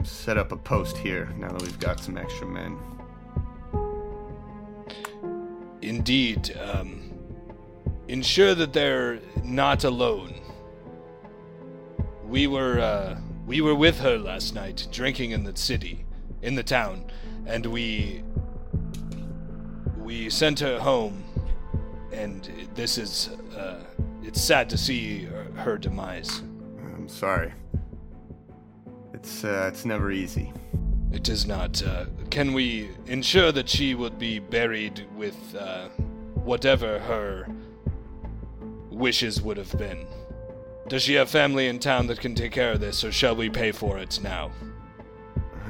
[0.03, 2.79] set up a post here now that we've got some extra men.
[5.83, 7.13] Indeed, um,
[8.09, 10.41] ensure that they're not alone.
[12.27, 16.05] We were uh, we were with her last night, drinking in the city,
[16.43, 17.05] in the town,
[17.47, 18.25] and we
[19.99, 21.23] we sent her home.
[22.13, 23.83] And this is uh,
[24.23, 26.43] it's sad to see her, her demise.
[26.95, 27.53] I'm sorry.
[29.13, 30.53] It's uh, it's never easy.
[31.13, 31.83] It is not.
[31.83, 35.89] Uh, can we ensure that she would be buried with uh,
[36.35, 37.47] whatever her
[38.91, 40.07] wishes would have been?
[40.89, 43.49] Does she have family in town that can take care of this, or shall we
[43.49, 44.51] pay for it now?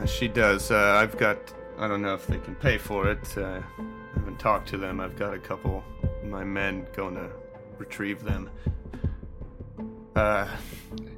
[0.07, 0.70] She does.
[0.70, 1.38] Uh, I've got.
[1.79, 3.37] I don't know if they can pay for it.
[3.37, 5.00] Uh, I haven't talked to them.
[5.00, 7.31] I've got a couple of my men going to
[7.79, 8.50] retrieve them.
[10.14, 10.46] Uh,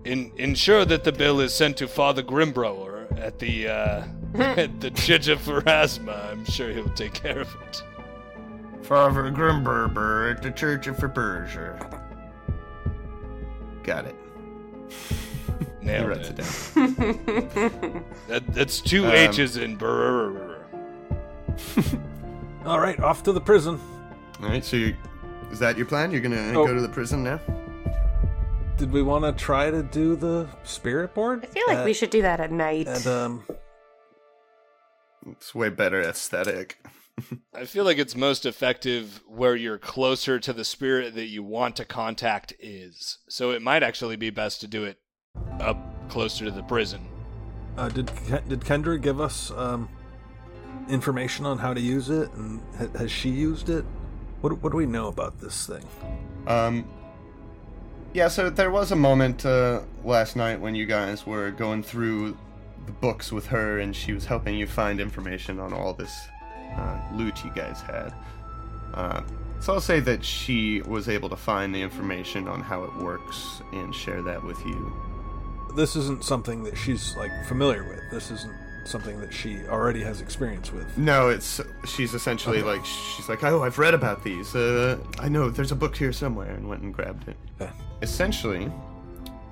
[0.04, 4.04] In, ensure that the bill is sent to Father Grimbrower at the uh,
[4.34, 6.32] at the Church of Pharasma.
[6.32, 7.82] I'm sure he'll take care of it.
[8.82, 11.95] Father Grimberber at the Church of Faberger.
[13.86, 14.14] Got it.
[15.80, 16.38] He Nailed writes it.
[16.40, 18.04] it down.
[18.28, 20.64] That, that's two Um, H's in brr.
[22.66, 23.78] All right, off to the prison.
[24.42, 24.96] All right, so you,
[25.52, 26.10] is that your plan?
[26.10, 26.66] You're gonna Oh.
[26.66, 27.40] go to the prison now?
[28.76, 31.44] Did we want to try to do the spirit board?
[31.44, 32.88] I feel like Uh, we should do that at night.
[32.88, 33.44] And um,
[35.30, 36.84] It's way better aesthetic.
[37.54, 41.76] I feel like it's most effective where you're closer to the spirit that you want
[41.76, 43.18] to contact is.
[43.28, 44.98] So it might actually be best to do it
[45.60, 45.78] up
[46.10, 47.08] closer to the prison.
[47.78, 48.06] uh, did
[48.48, 49.88] did Kendra give us um,
[50.88, 53.84] information on how to use it, and ha- has she used it?
[54.42, 55.84] What what do we know about this thing?
[56.46, 56.86] Um,
[58.12, 62.36] yeah, so there was a moment uh, last night when you guys were going through
[62.86, 66.28] the books with her, and she was helping you find information on all this
[66.76, 68.14] uh, loot you guys had.
[68.94, 69.22] Uh,
[69.60, 73.62] so I'll say that she was able to find the information on how it works
[73.72, 74.92] and share that with you.
[75.74, 78.00] This isn't something that she's like familiar with.
[78.10, 78.54] This isn't
[78.86, 80.96] something that she already has experience with.
[80.96, 84.54] No, it's she's essentially like she's like, oh, I've read about these.
[84.54, 87.36] Uh, I know there's a book here somewhere, and went and grabbed it.
[87.60, 87.72] Okay.
[88.02, 88.70] Essentially,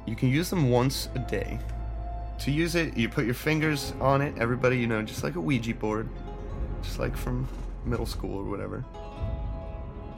[0.07, 1.59] you can use them once a day.
[2.41, 4.35] To use it, you put your fingers on it.
[4.39, 6.09] Everybody, you know, just like a Ouija board,
[6.85, 7.49] just like from
[7.85, 8.85] middle school or whatever.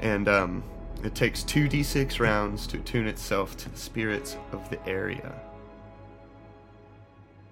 [0.00, 0.62] And um,
[1.02, 5.32] it takes two d6 rounds to attune itself to the spirits of the area.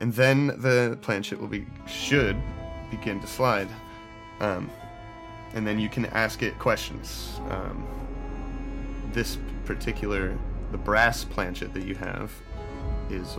[0.00, 2.36] And then the planchette will be should
[2.90, 3.68] begin to slide.
[4.40, 4.70] Um,
[5.54, 7.40] and then you can ask it questions.
[7.48, 7.86] Um,
[9.12, 10.36] this particular,
[10.72, 12.32] the brass planchette that you have,
[13.08, 13.34] is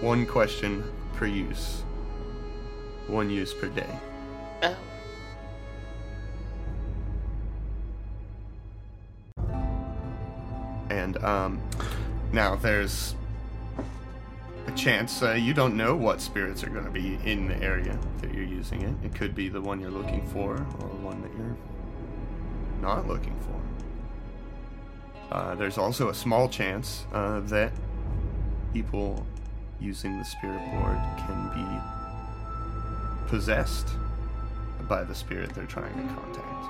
[0.00, 0.84] one question
[1.14, 1.82] per use,
[3.06, 3.98] one use per day.
[4.62, 4.76] Oh.
[10.90, 11.62] And um,
[12.32, 13.14] now there's
[14.66, 17.98] a chance uh, you don't know what spirits are going to be in the area
[18.20, 18.94] that you're using it.
[19.04, 21.56] It could be the one you're looking for, or the one that you're
[22.82, 25.34] not looking for.
[25.34, 27.72] Uh, there's also a small chance uh, that
[28.72, 29.24] people
[29.80, 33.88] using the spirit board can be possessed
[34.88, 36.69] by the spirit they're trying to contact.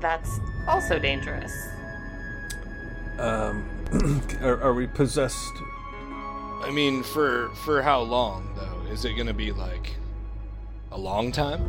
[0.00, 1.52] That's also dangerous.
[3.18, 3.68] Um,
[4.42, 5.52] are, are we possessed?
[6.62, 8.92] I mean, for for how long though?
[8.92, 9.94] Is it gonna be like
[10.92, 11.60] a long time?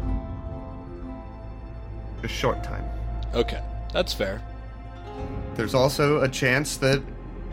[2.24, 2.86] A short time.
[3.34, 3.62] Okay,
[3.94, 4.41] that's fair.
[5.56, 7.02] There's also a chance that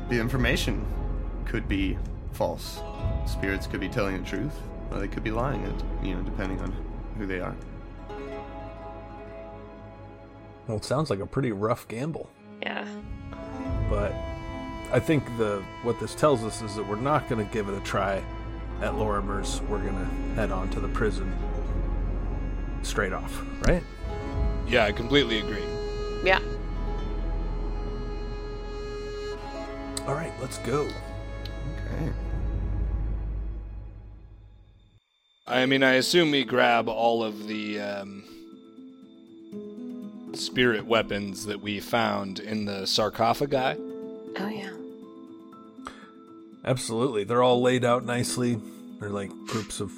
[0.09, 0.87] the information
[1.45, 1.99] could be
[2.33, 2.81] false.
[3.27, 4.55] Spirits could be telling the truth,
[4.91, 6.75] or they could be lying, it you know, depending on
[7.17, 7.57] who they are.
[10.69, 12.31] Well, it sounds like a pretty rough gamble.
[12.63, 12.87] Yeah.
[13.89, 14.13] but
[14.93, 17.77] I think the what this tells us is that we're not going to give it
[17.77, 18.23] a try
[18.83, 19.61] at Lorrimor's.
[19.63, 21.33] We're going to head on to the prison
[22.83, 23.83] straight off, right?
[24.67, 25.65] Yeah, I completely agree.
[26.25, 26.41] Yeah.
[30.07, 30.83] All right, let's go.
[30.83, 32.13] Okay.
[35.47, 38.25] I mean, I assume we grab all of the um,
[40.39, 43.81] spirit weapons that we found in the sarcophagi.
[44.39, 44.71] Oh yeah.
[46.65, 48.61] Absolutely, they're all laid out nicely.
[49.01, 49.93] They're like groups of.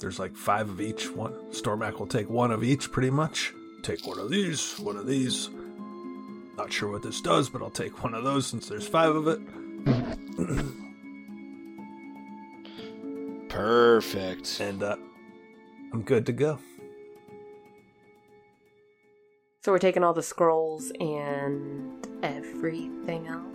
[0.00, 1.10] There's like five of each.
[1.10, 3.52] One Stormac will take one of each, pretty much.
[3.82, 5.48] Take one of these, one of these.
[6.56, 9.28] Not sure what this does, but I'll take one of those since there's five of
[9.28, 9.40] it.
[13.48, 14.60] Perfect.
[14.60, 14.96] And uh,
[15.92, 16.58] I'm good to go.
[19.64, 23.46] So we're taking all the scrolls and everything else.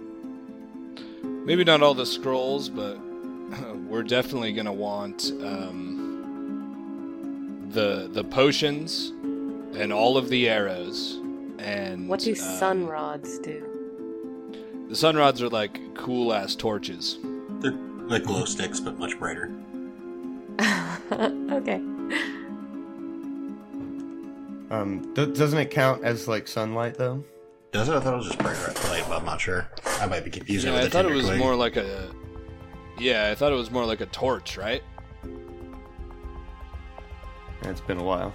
[1.22, 2.98] Maybe not all the scrolls, but
[3.88, 6.88] we're definitely gonna want um,
[7.70, 9.10] the the potions
[9.80, 11.20] and all of the arrows.
[11.60, 13.64] And What do um, sun rods do?
[14.90, 17.20] The sun rods are like cool ass torches.
[17.60, 19.52] They're like glow sticks, but much brighter.
[21.12, 21.80] okay.
[24.70, 27.24] Um, th- doesn't it count as like sunlight though?
[27.72, 27.94] Does it?
[27.96, 29.70] I thought it was just bright red light, but I'm not sure.
[30.00, 31.40] I might be confusing Yeah, it I with thought it was Tinderclay.
[31.40, 32.12] more like a.
[32.98, 34.84] Yeah, I thought it was more like a torch, right?
[37.64, 38.34] It's been a while.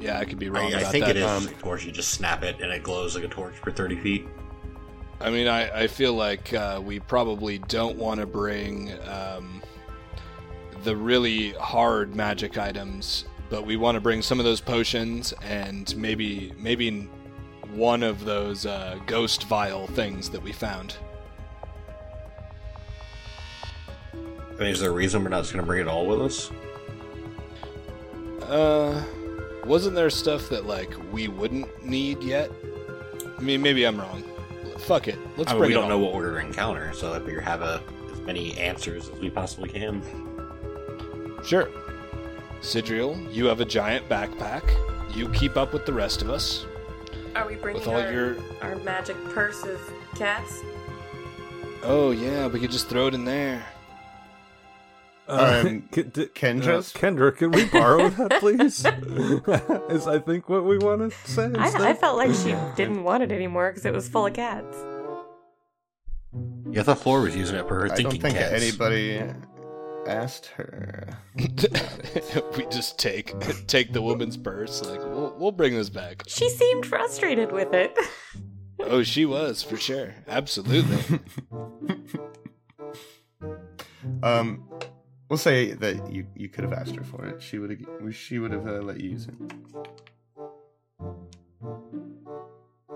[0.00, 1.16] Yeah, I could be wrong I, I think that.
[1.16, 1.24] it is.
[1.24, 3.96] um, of course, you just snap it and it glows like a torch for 30
[3.96, 4.26] feet.
[5.20, 9.62] I mean, I, I feel like uh, we probably don't want to bring um,
[10.82, 15.96] the really hard magic items, but we want to bring some of those potions and
[15.96, 17.08] maybe maybe
[17.70, 20.96] one of those uh, ghost vial things that we found.
[24.12, 26.20] I mean, is there a reason we're not just going to bring it all with
[26.20, 26.50] us?
[28.42, 29.04] Uh,
[29.64, 32.50] wasn't there stuff that like we wouldn't need yet?
[33.38, 34.24] I mean, maybe I'm wrong.
[34.78, 35.18] Fuck it.
[35.36, 35.90] Let's I mean, bring we don't all.
[35.90, 37.80] know what we're going to encounter, so that we have a,
[38.12, 40.02] as many answers as we possibly can.
[41.44, 41.68] Sure.
[42.64, 44.62] Sidriel, you have a giant backpack.
[45.14, 46.64] You keep up with the rest of us.
[47.36, 49.80] Are we bringing With all our, your- our magic purse of
[50.14, 50.60] cats?
[51.82, 53.62] Oh yeah, we could just throw it in there.
[55.28, 56.94] Um, K- d- Kendra's?
[56.94, 58.84] uh, Kendra, can we borrow that, please?
[59.94, 61.50] Is I think what we want to say.
[61.58, 61.90] I.
[61.90, 64.76] I felt like she didn't want it anymore because it was full of cats.
[66.70, 68.62] Yeah, I thought Flora was using it for her I thinking don't think cats.
[68.62, 69.22] anybody.
[70.06, 71.08] Asked her.
[71.36, 73.34] we just take
[73.66, 74.82] take the woman's purse.
[74.84, 76.24] Like we'll we'll bring this back.
[76.26, 77.96] She seemed frustrated with it.
[78.86, 80.14] Oh, she was for sure.
[80.28, 81.20] Absolutely.
[84.22, 84.68] Um,
[85.28, 87.42] we'll say that you you could have asked her for it.
[87.42, 89.34] She would have she would have uh, let you use it.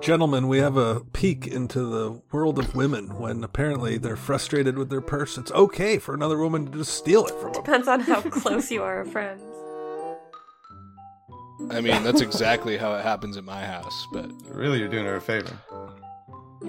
[0.00, 4.90] Gentlemen, we have a peek into the world of women when apparently they're frustrated with
[4.90, 5.36] their purse.
[5.36, 7.62] It's okay for another woman to just steal it from them.
[7.64, 9.42] Depends on how close you are of friends.
[11.70, 14.06] I mean, that's exactly how it happens at my house.
[14.12, 15.58] But Really, you're doing her a favor.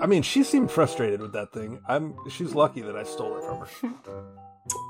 [0.01, 1.79] I mean, she seemed frustrated with that thing.
[1.87, 2.15] I'm.
[2.29, 4.23] She's lucky that I stole it from her.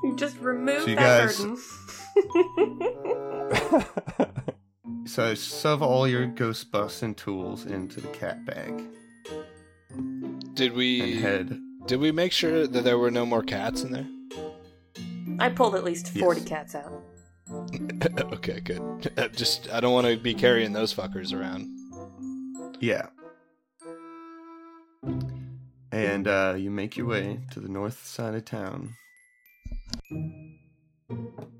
[0.03, 1.57] You just remove So you that guys- burden.
[5.05, 8.83] So shove all your ghost busting tools into the cat bag
[10.53, 11.59] did and we head.
[11.87, 14.07] did we make sure that there were no more cats in there?
[15.39, 16.49] I pulled at least 40 Yes.
[16.49, 16.91] cats out.
[18.33, 19.11] okay, good.
[19.17, 21.67] Uh, Just I don't want to be carrying those fuckers around.
[22.79, 23.07] Yeah.
[25.91, 28.95] And uh, you make your way to the north side of town.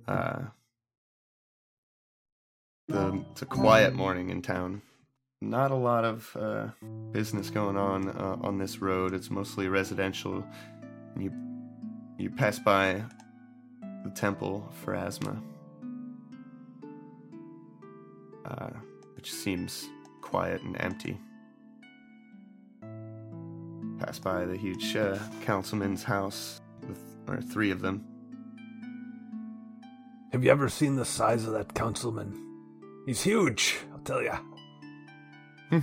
[0.08, 0.42] Uh,
[2.90, 4.82] the, it's a quiet morning in town.
[5.42, 6.68] Not a lot of uh,
[7.12, 9.14] business going on uh, on this road.
[9.14, 10.44] It's mostly residential.
[11.18, 11.32] You
[12.18, 13.04] you pass by
[14.04, 15.42] the temple Pharasma,
[18.46, 18.70] uh,
[19.16, 19.88] which seems
[20.22, 21.18] quiet and empty
[24.00, 28.04] pass by the huge uh, councilman's house with or three of them.
[30.32, 32.49] Have you ever seen the size of that councilman?
[33.10, 34.38] He's huge, I'll tell ya.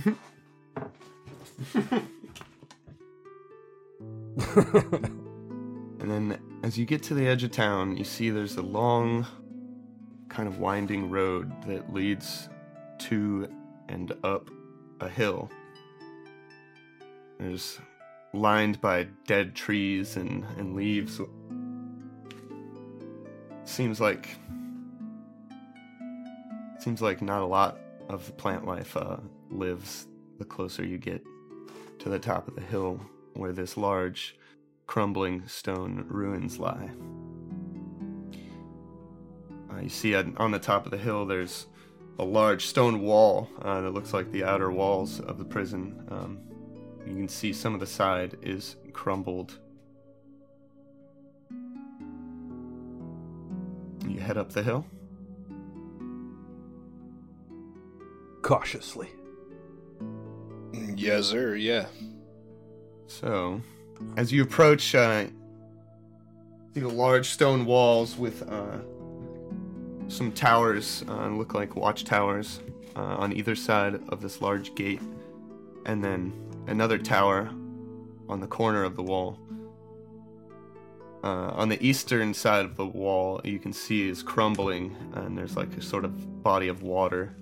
[5.99, 9.27] And then as you get to the edge of town, you see there's a long,
[10.29, 12.47] kind of winding road that leads
[12.99, 13.49] to
[13.89, 14.49] and up
[15.01, 15.49] a hill.
[17.39, 17.77] There's
[18.33, 21.19] lined by dead trees and, and leaves.
[23.65, 24.29] Seems like
[26.87, 29.17] seems like not a lot of plant life uh,
[29.49, 30.07] lives
[30.39, 31.21] the closer you get
[31.99, 32.97] to the top of the hill
[33.33, 34.37] where this large
[34.85, 36.89] crumbling stone ruins lie.
[39.69, 41.65] Uh, you see on on the top of the hill there's
[42.19, 46.07] a large stone wall uh, that looks like the outer walls of the prison.
[46.09, 46.39] Um,
[47.05, 49.59] you can see some of the side is crumbled.
[54.07, 54.85] You head up the hill.
[58.47, 59.09] Cautiously.
[60.95, 61.57] Yes, sir.
[61.57, 61.87] Yeah.
[63.07, 63.61] So,
[64.15, 65.25] as you approach, uh,
[66.73, 68.77] see the large stone walls with uh,
[70.07, 72.61] some towers, uh, look like watchtowers,
[72.95, 75.01] uh, on either side of this large gate,
[75.85, 76.31] and then
[76.67, 77.49] another tower
[78.29, 79.37] on the corner of the wall.
[81.21, 85.57] Uh, on the eastern side of the wall, you can see is crumbling, and there's
[85.57, 87.35] like a sort of body of water.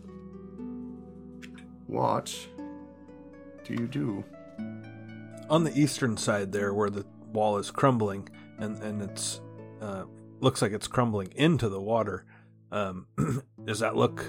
[1.96, 2.38] What
[3.64, 4.26] do you do?
[5.50, 8.28] On the eastern side there, where the wall is crumbling,
[8.58, 9.40] and and it's
[9.82, 10.04] uh,
[10.42, 12.26] looks like it's crumbling into the water.
[12.70, 13.08] Um,
[13.64, 14.26] does that look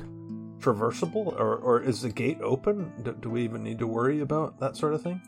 [0.61, 2.93] traversable, or or is the gate open?
[3.03, 5.21] Do, do we even need to worry about that sort of thing?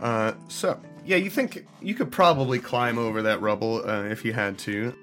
[0.00, 4.32] Uh, so yeah, you think you could probably climb over that rubble uh, if you
[4.32, 4.94] had to.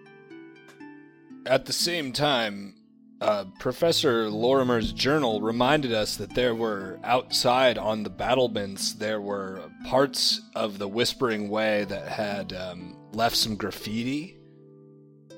[1.45, 2.76] At the same time,
[3.19, 9.71] uh, Professor Lorrimor's journal reminded us that there were outside on the battlements there were
[9.87, 14.37] parts of the Whispering Way that had um, left some graffiti.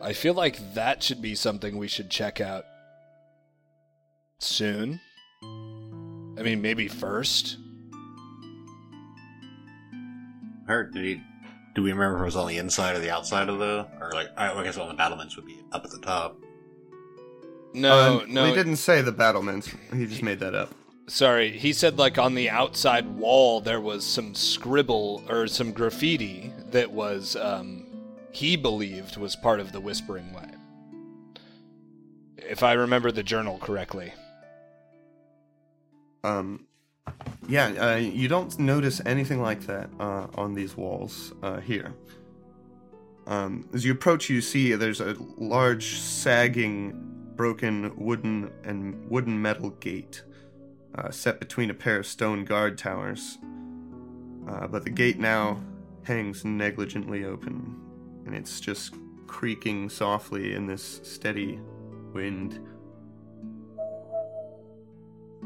[0.01, 2.65] I feel like that should be something we should check out
[4.39, 4.99] soon.
[5.41, 7.57] I mean, maybe first.
[10.67, 10.93] Hurt?
[10.93, 11.21] Did he?
[11.75, 14.11] Do we remember if it was on the inside or the outside of the, or
[14.13, 16.37] like I I guess on the battlements would be up at the top.
[17.73, 18.45] No, Uh, no.
[18.45, 19.69] He didn't say the battlements.
[19.93, 20.73] He just made that up.
[21.07, 26.53] Sorry, he said like on the outside wall there was some scribble or some graffiti
[26.71, 27.85] that was um
[28.31, 30.49] he believed was part of the Whispering Way.
[32.37, 34.13] If I remember the journal correctly.
[36.23, 36.65] Um,
[37.47, 41.93] yeah, uh, you don't notice anything like that uh, on these walls uh, here.
[43.25, 47.08] Um, as you approach, you see there's a large, sagging,
[47.39, 50.23] broken wooden and wooden metal gate
[50.95, 53.37] uh, set between a pair of stone guard towers.
[54.45, 55.57] Uh, but the gate now
[56.03, 57.79] hangs negligently open,
[58.25, 58.93] and it's just
[59.25, 61.61] creaking softly in this steady
[62.11, 62.59] wind.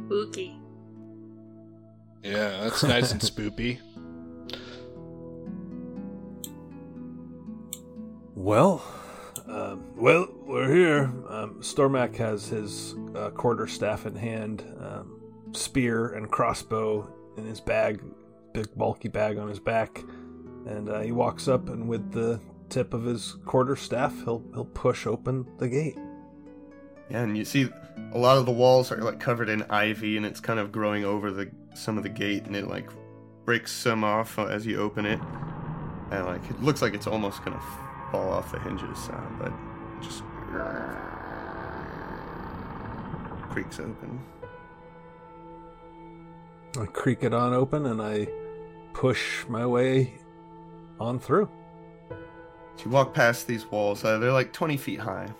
[0.08, 0.58] Spooky.
[2.24, 3.80] Yeah, that's nice and spoopy.
[8.36, 8.84] Well,
[9.48, 11.04] um, well, we're here.
[11.30, 15.22] Um, Stormac has his uh, quarter staff in hand, um,
[15.52, 18.02] spear and crossbow in his bag,
[18.54, 20.04] big bulky bag on his back,
[20.66, 24.66] and uh, he walks up and with the tip of his quarter staff, he'll he'll
[24.66, 25.98] push open the gate.
[27.10, 27.70] Yeah, and you see
[28.14, 31.06] a lot of the walls are like covered in ivy, and it's kind of growing
[31.06, 32.90] over the some of the gate, and it like
[33.46, 35.20] breaks some off as you open it,
[36.12, 37.62] and like it looks like it's almost gonna
[38.14, 39.52] fall off the hinges, uh, but
[40.00, 40.22] just
[43.50, 44.22] creaks open.
[46.80, 48.28] I creak it on open and I
[48.94, 50.14] push my way
[51.00, 51.50] on through.
[52.76, 54.06] So you walk past these walls.
[54.06, 55.34] Uh, they're like 20 feet high.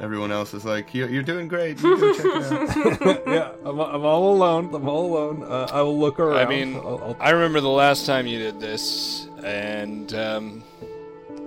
[0.00, 1.82] Everyone else is like, "You're, you're doing great.
[1.82, 4.72] You go check it out." yeah, I'm, I'm all alone.
[4.72, 5.42] I'm all alone.
[5.42, 6.36] Uh, I will look around.
[6.36, 10.62] I mean, I'll, I'll I remember the last time you did this, and um,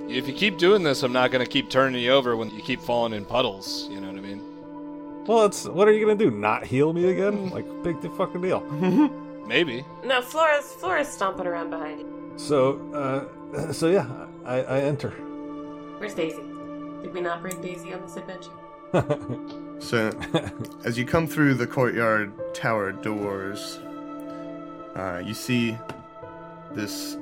[0.08, 2.82] if you keep doing this, I'm not gonna keep turning you over when you keep
[2.82, 3.88] falling in puddles.
[3.90, 4.42] You know what I mean?
[5.26, 6.32] Well, it's what are you gonna do?
[6.32, 7.50] Not heal me again?
[7.52, 8.62] Like big the fucking deal.
[9.48, 9.86] Maybe.
[10.04, 12.34] No, Flora's Flora's stomping around behind you.
[12.38, 14.08] So, uh, so yeah,
[14.46, 15.12] I, I enter.
[15.98, 16.42] Where's Daisy?
[17.02, 18.52] Did we not bring Daisy on this adventure?
[19.80, 20.12] So,
[20.84, 23.80] as you come through the courtyard tower doors,
[24.96, 25.78] uh, you see
[26.74, 27.18] this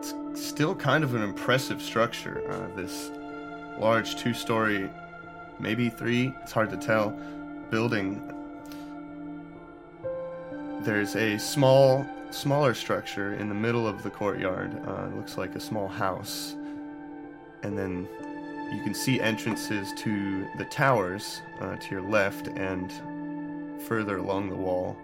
[0.00, 2.42] it's still kind of an impressive structure.
[2.50, 3.10] Uh, this
[3.78, 4.90] large two story,
[5.58, 7.10] maybe three, it's hard to tell,
[7.70, 8.22] building.
[10.80, 14.74] There's a small, smaller structure in the middle of the courtyard.
[14.86, 16.56] Uh, looks like a small house.
[17.62, 18.08] And then
[18.72, 22.90] you can see entrances to the towers uh, to your left and
[23.82, 24.96] further along the wall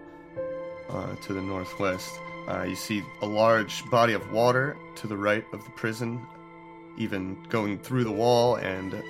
[0.89, 2.09] uh, to the northwest.
[2.47, 6.25] Uh, you see a large body of water to the right of the prison,
[6.97, 9.05] even going through the wall, and it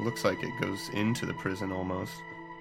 [0.00, 2.12] looks like it goes into the prison almost.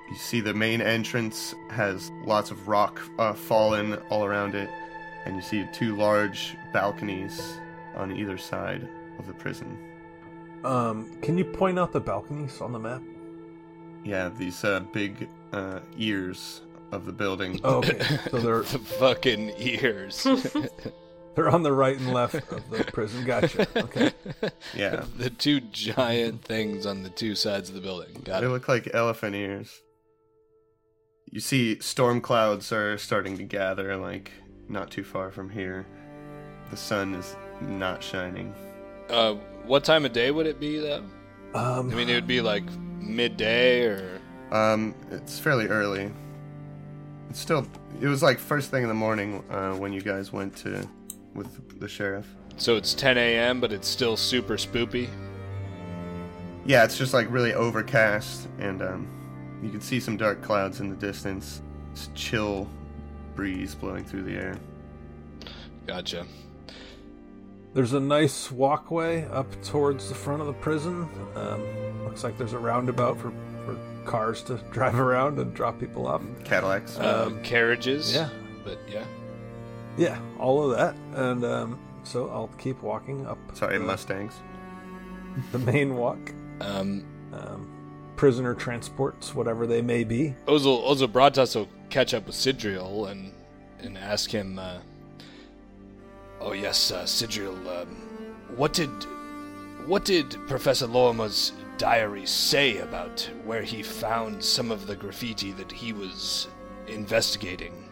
[0.09, 4.69] You see the main entrance has lots of rock uh, fallen all around it,
[5.25, 7.59] and you see two large balconies
[7.95, 9.77] on either side of the prison.
[10.63, 13.01] Um, can you point out the balconies on the map?
[14.03, 16.61] Yeah, these uh, big uh, ears
[16.91, 17.59] of the building.
[17.63, 17.99] Oh, okay.
[18.29, 20.23] so they're the fucking ears.
[21.35, 23.25] they're on the right and left of the prison.
[23.25, 23.67] Gotcha.
[23.75, 24.11] Okay.
[24.75, 28.21] Yeah, the two giant things on the two sides of the building.
[28.23, 28.49] Got they it.
[28.49, 29.81] look like elephant ears.
[31.31, 34.31] You see, storm clouds are starting to gather, like
[34.67, 35.85] not too far from here.
[36.71, 38.53] The sun is not shining.
[39.09, 39.35] Uh,
[39.65, 41.03] what time of day would it be though?
[41.53, 42.63] Um, I mean, it would be like
[42.99, 44.19] midday or.
[44.51, 46.11] Um, it's fairly early.
[47.29, 47.67] It's still.
[48.01, 50.87] It was like first thing in the morning uh, when you guys went to
[51.33, 52.27] with the sheriff.
[52.57, 55.07] So it's 10 a.m., but it's still super spoopy.
[56.65, 59.07] Yeah, it's just like really overcast, and um,
[59.63, 61.61] you can see some dark clouds in the distance.
[61.91, 62.67] It's chill
[63.35, 64.59] breeze blowing through the air.
[65.87, 66.25] Gotcha.
[67.73, 71.07] There's a nice walkway up towards the front of the prison.
[71.35, 73.48] Um, looks like there's a roundabout for, for
[74.09, 76.21] cars to drive around and drop people off.
[76.43, 76.97] Cadillacs.
[76.97, 78.13] Uh, carriages.
[78.13, 78.29] yeah.
[78.65, 79.05] But yeah.
[79.97, 80.95] Yeah, all of that.
[81.13, 84.33] And um, so I'll keep walking up Sorry, the, Mustangs.
[85.51, 86.33] the main walk.
[86.61, 87.69] Um, Um,
[88.15, 90.35] prisoner transports, whatever they may be.
[90.47, 93.31] Ozel, Ozel Bratas will catch up with Sidriel and
[93.79, 94.57] and ask him.
[94.59, 94.79] Uh,
[96.41, 97.55] oh yes, uh, Sidriel.
[97.81, 97.87] Um,
[98.57, 98.89] what did
[99.85, 105.71] what did Professor Lorrimor's diary say about where he found some of the graffiti that
[105.71, 106.47] he was
[106.87, 107.89] investigating?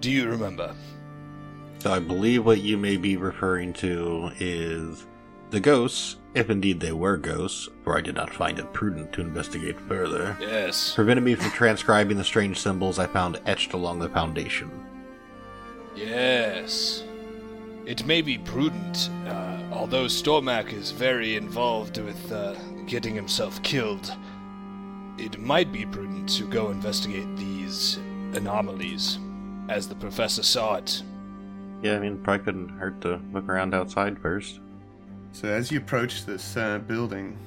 [0.00, 0.74] Do you remember?
[1.80, 5.06] So I believe what you may be referring to is
[5.48, 9.22] the ghosts, if indeed they were ghosts, for I did not find it prudent to
[9.22, 10.94] investigate further, Yes.
[10.94, 14.70] prevented me from transcribing the strange symbols I found etched along the foundation.
[15.96, 17.02] Yes.
[17.86, 22.54] It may be prudent, uh, although Stormac is very involved with uh,
[22.86, 24.14] getting himself killed.
[25.18, 27.98] It might be prudent to go investigate these
[28.32, 29.18] anomalies,
[29.68, 31.02] as the professor saw it.
[31.82, 34.60] Yeah, I mean, probably couldn't hurt to look around outside first.
[35.32, 37.38] So as you approach this uh, building,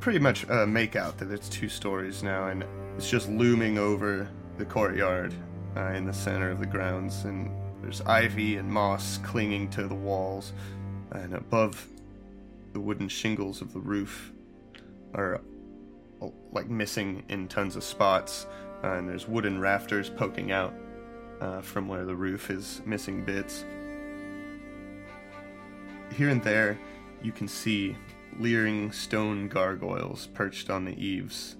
[0.00, 2.64] pretty much uh, make out that it's two stories now, and
[2.96, 4.28] it's just looming over
[4.58, 5.34] the courtyard
[5.76, 7.50] uh, in the center of the grounds, and
[7.82, 10.52] there's ivy and moss clinging to the walls,
[11.12, 11.86] and above
[12.72, 14.32] the wooden shingles of the roof
[15.14, 15.40] are
[16.22, 18.46] uh, like missing in tons of spots,
[18.84, 20.74] uh, and there's wooden rafters poking out
[21.40, 23.64] uh, from where the roof is missing bits.
[26.14, 26.78] Here and there,
[27.22, 27.96] you can see
[28.38, 31.56] leering stone gargoyles perched on the eaves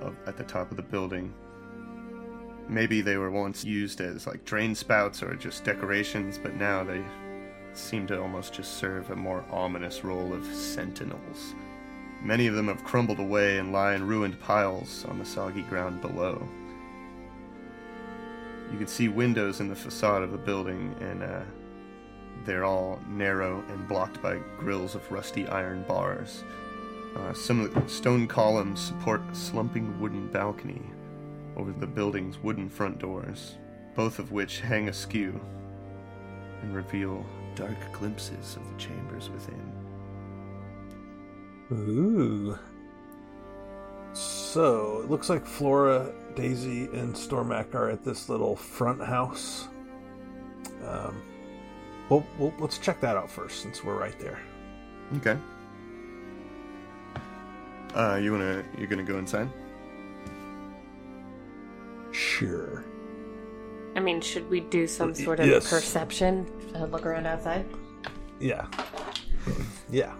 [0.00, 1.34] of, at the top of the building.
[2.68, 7.02] Maybe they were once used as like drain spouts or just decorations, but now they
[7.78, 11.54] seem to almost just serve a more ominous role of sentinels.
[12.22, 16.00] Many of them have crumbled away and lie in ruined piles on the soggy ground
[16.00, 16.46] below.
[18.72, 21.42] You can see windows in the facade of the building, and uh,
[22.44, 26.44] they're all narrow and blocked by grills of rusty iron bars.
[27.16, 30.82] Uh, some of the stone columns support a slumping wooden balcony
[31.56, 33.56] over the building's wooden front doors,
[33.94, 35.40] both of which hang askew
[36.62, 37.24] and reveal
[37.58, 39.72] dark glimpses of the chambers within.
[41.72, 42.56] Ooh.
[44.12, 49.66] So it looks like Flora, Daisy, and Stormac are at this little front house.
[50.86, 51.20] Um,
[52.08, 54.38] well, well, let's check that out first since we're right there.
[55.16, 55.36] Okay.
[57.94, 58.64] Uh, you wanna?
[58.78, 59.48] You're gonna go inside?
[62.12, 62.84] Sure.
[63.96, 65.68] I mean, should we do some sort of yes.
[65.68, 66.46] perception?
[66.74, 67.66] Uh, look around outside?
[68.40, 68.66] Yeah.
[69.90, 70.14] Yeah.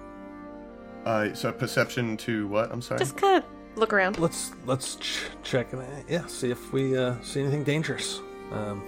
[1.04, 2.70] Uh, so perception to what?
[2.72, 2.98] I'm sorry.
[2.98, 4.18] Just kind of look around.
[4.18, 8.20] Let's let's ch- check and uh, yeah, see if we uh, see anything dangerous.
[8.52, 8.82] Um,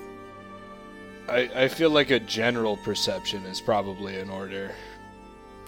[1.28, 4.72] I, I feel like a general perception is probably in order.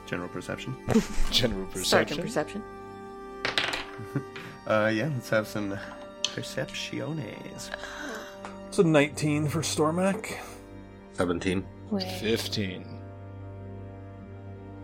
[0.07, 0.75] General perception.
[1.31, 2.63] General Sergeant perception.
[3.23, 4.25] perception.
[4.67, 5.09] Uh, yeah.
[5.15, 5.79] Let's have some
[6.23, 7.71] percepciones.
[8.69, 10.37] it's a 19 for Stormac.
[11.15, 11.65] 17.
[11.93, 12.11] Wait.
[12.11, 12.87] 15.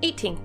[0.03, 0.39] 18.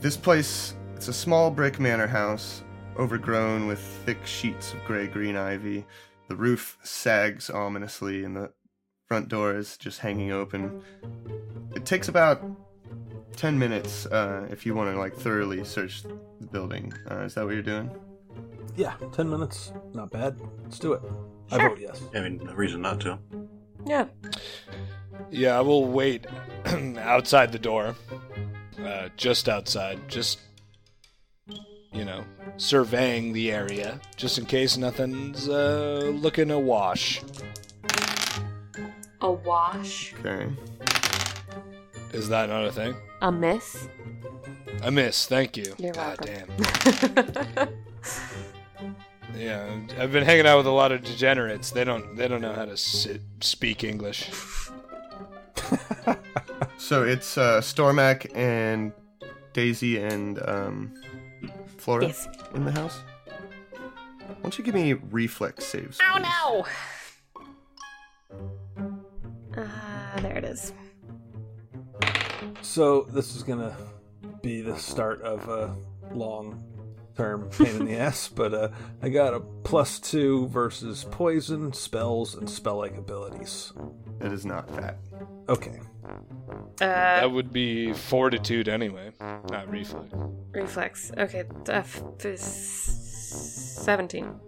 [0.00, 2.64] This place, it's a small brick manor house,
[2.98, 5.84] overgrown with thick sheets of gray green ivy.
[6.28, 8.50] The roof sags ominously, and the
[9.06, 10.82] front door is just hanging open.
[11.76, 12.42] It takes about
[13.36, 16.18] 10 minutes uh, if you want to like thoroughly search the
[16.50, 16.90] building.
[17.10, 17.90] Uh, is that what you're doing?
[18.74, 19.70] Yeah, 10 minutes.
[19.92, 20.40] Not bad.
[20.62, 21.02] Let's do it.
[21.50, 22.00] I vote yes.
[22.14, 23.18] I mean, no reason not to.
[23.86, 24.06] Yeah.
[25.30, 26.26] Yeah, I will wait
[26.98, 27.94] outside the door.
[28.82, 29.98] Uh, just outside.
[30.08, 30.38] Just,
[31.92, 32.24] you know,
[32.56, 34.00] surveying the area.
[34.16, 37.22] Just in case nothing's uh, looking awash.
[39.20, 40.14] A wash.
[40.20, 40.48] Okay.
[42.12, 42.94] Is that not a thing?
[43.22, 43.88] A miss.
[44.82, 45.74] A miss, thank you.
[45.78, 47.52] You're God welcome.
[47.54, 47.68] damn.
[49.36, 51.72] Yeah, I've been hanging out with a lot of degenerates.
[51.72, 54.30] They don't they don't know how to sit, speak English.
[56.84, 58.92] So it's uh, Stormac and
[59.54, 60.92] Daisy and um,
[61.78, 62.28] Flora yes.
[62.54, 63.00] in the house.
[64.26, 65.98] Why don't you give me reflex saves?
[66.02, 66.66] Oh no!
[69.56, 70.74] Ah, there it is.
[72.60, 73.74] So this is gonna
[74.42, 75.74] be the start of a
[76.12, 76.62] long
[77.16, 78.68] term pain in the ass, but uh,
[79.02, 83.72] I got a plus two versus poison, spells, and spell like abilities.
[84.20, 84.98] It is not that.
[85.48, 85.80] Okay.
[86.04, 86.16] Uh,
[86.78, 89.12] That would be fortitude anyway,
[89.50, 90.08] not reflex.
[90.52, 91.12] reflex.
[91.16, 94.40] Okay, F is 17.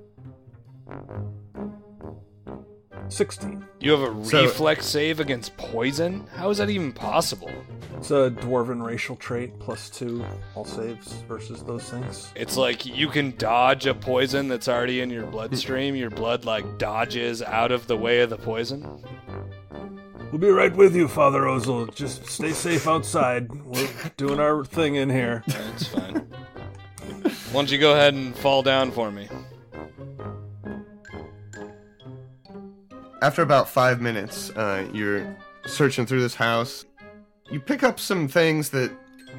[3.09, 3.65] 16.
[3.81, 6.27] You have a So- reflex save against poison?
[6.35, 7.51] How is that even possible?
[7.97, 10.25] It's a dwarven racial trait, plus two
[10.55, 12.31] all saves versus those things.
[12.35, 15.97] It's like you can dodge a poison that's already in your bloodstream.
[15.97, 18.87] Your blood like dodges out of the way of the poison.
[20.33, 21.95] We'll be right with you, Father Ozel.
[21.95, 23.51] Just stay safe outside.
[23.65, 25.45] We're doing our thing in here.
[25.47, 26.27] That's fine.
[27.53, 29.29] Why don't you go ahead and fall down for me?
[33.23, 35.37] After about five minutes, uh, you're
[35.67, 36.85] searching through this house.
[37.51, 38.91] You pick up some things that,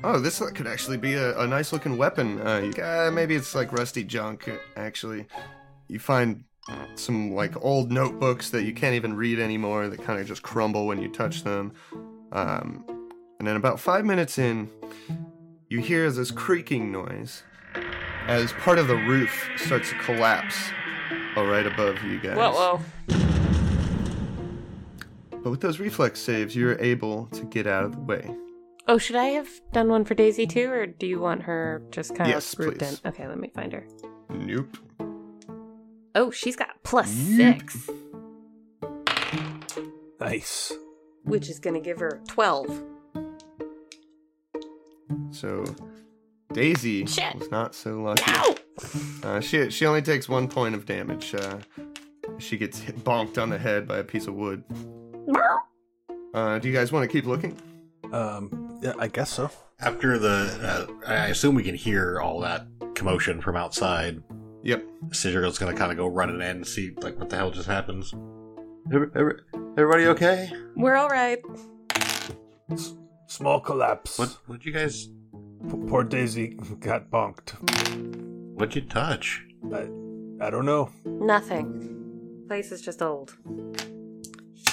[0.03, 2.41] oh, this could actually be a, a nice looking weapon.
[2.45, 5.25] Uh, you, uh, maybe it's like rusty junk, actually.
[5.87, 6.43] You find
[6.95, 10.87] some like old notebooks that you can't even read anymore that kind of just crumble
[10.87, 11.71] when you touch them.
[12.31, 12.83] Um,
[13.39, 14.69] and then about five minutes in,
[15.69, 17.43] you hear this creaking noise
[18.27, 20.71] as part of the roof starts to collapse.
[21.35, 22.35] Right above you guys.
[25.47, 28.29] But with those reflex saves, you're able to get out of the way.
[28.89, 32.13] Oh, should I have done one for Daisy too, or do you want her just
[32.15, 32.99] kind Yes, of grouped please.
[33.05, 33.09] in?
[33.11, 33.87] Okay, let me find her.
[34.29, 34.75] Nope.
[36.15, 37.37] Oh, she's got plus Yeep.
[37.71, 37.89] six,
[40.19, 40.73] Nice.
[41.23, 42.83] which is gonna give her 12.
[45.31, 45.63] So
[46.51, 47.35] Daisy Shit.
[47.35, 48.23] was not so lucky.
[48.27, 48.55] Ow!
[49.23, 51.33] Uh, she she only takes one point of damage.
[51.33, 51.59] Uh,
[52.37, 54.65] she gets hit, bonked on the head by a piece of wood.
[56.33, 57.57] Uh, do you guys want to keep looking?
[58.11, 59.49] Um, yeah, I guess so.
[59.79, 64.21] After the, uh, I assume we can hear all that commotion from outside.
[64.63, 64.85] Yep.
[65.11, 68.13] Sigil's gonna kind of go running in and see like what the hell just happens.
[68.93, 69.39] Every- every-
[69.77, 70.51] Everybody okay?
[70.75, 71.39] We're all right.
[72.71, 72.95] S-
[73.27, 74.17] small collapse.
[74.17, 74.29] What?
[74.47, 75.07] What'd you guys?
[75.69, 77.51] P- poor Daisy got bonked.
[78.55, 79.43] What'd you touch?
[79.73, 79.87] I,
[80.41, 80.89] I don't know.
[81.05, 82.45] Nothing.
[82.47, 83.35] Place is just old.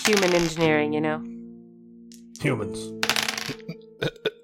[0.07, 1.23] Human engineering, you know.
[2.41, 2.93] Humans.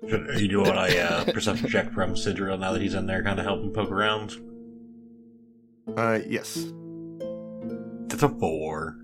[0.08, 3.22] Should, are you doing a uh, perception check from Sidriel now that he's in there,
[3.22, 4.32] kind of helping poke around?
[5.96, 6.54] Uh, yes.
[8.08, 8.96] That's a four.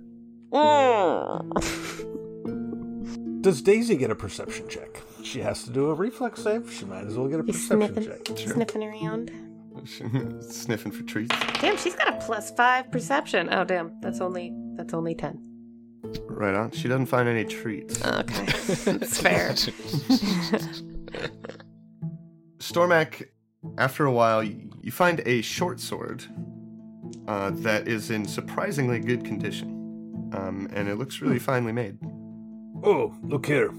[3.42, 5.02] Does Daisy get a perception check?
[5.22, 6.72] She has to do a reflex save.
[6.72, 8.38] She might as well get a He's perception sniffing, check.
[8.38, 8.54] Sure.
[8.54, 9.30] sniffing around.
[10.42, 11.36] Sniffing for treats.
[11.60, 13.48] Damn, she's got a plus five perception.
[13.52, 15.38] Oh, damn, that's only that's only ten.
[16.28, 16.70] Right on.
[16.72, 18.04] She doesn't find any treats.
[18.04, 18.44] Okay,
[18.92, 19.50] that's fair.
[22.58, 23.28] Stormac,
[23.78, 26.24] after a while, you, you find a short sword
[27.28, 30.30] uh, that is in surprisingly good condition.
[30.34, 31.98] Um, and it looks really finely made.
[32.82, 33.70] Oh, look here.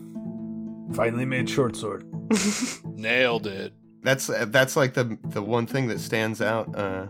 [0.93, 2.05] Finally made short sword.
[2.85, 3.73] Nailed it.
[4.03, 7.07] That's uh, that's like the the one thing that stands out uh,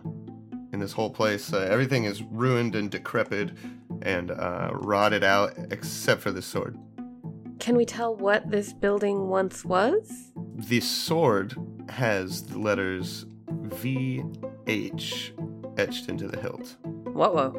[0.73, 1.53] in this whole place.
[1.53, 3.51] Uh, everything is ruined and decrepit
[4.01, 6.77] and uh, rotted out except for the sword.
[7.59, 10.31] Can we tell what this building once was?
[10.55, 11.55] The sword
[11.89, 15.31] has the letters VH
[15.77, 16.77] etched into the hilt.
[16.83, 17.49] Whoa, whoa.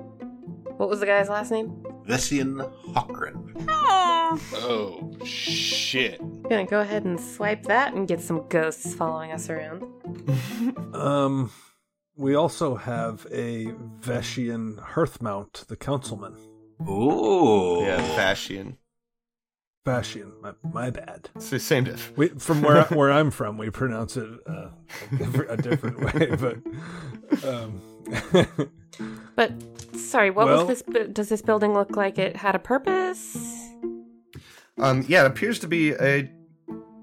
[0.76, 1.84] What was the guy's last name?
[2.06, 2.56] Vessian
[2.94, 3.66] Hockren.
[4.54, 6.20] Oh shit.
[6.48, 9.82] Gonna go ahead and swipe that and get some ghosts following us around.
[10.94, 11.50] Um,
[12.18, 13.66] we also have a
[14.00, 16.34] Vashian Hearthmount, the councilman.
[16.86, 17.82] Ooh.
[17.82, 18.76] Yeah, Vashian.
[19.86, 21.30] Vashian, my, my bad.
[21.36, 22.12] It's the same diff.
[22.16, 24.68] We, from where where I'm from, we pronounce it uh,
[25.12, 27.80] a, different, a different way, but um,
[29.36, 29.52] But
[29.96, 31.08] sorry, what Well- was this?
[31.12, 33.36] Does this building look like it had a purpose?
[34.76, 36.30] Um, yeah, it appears to be a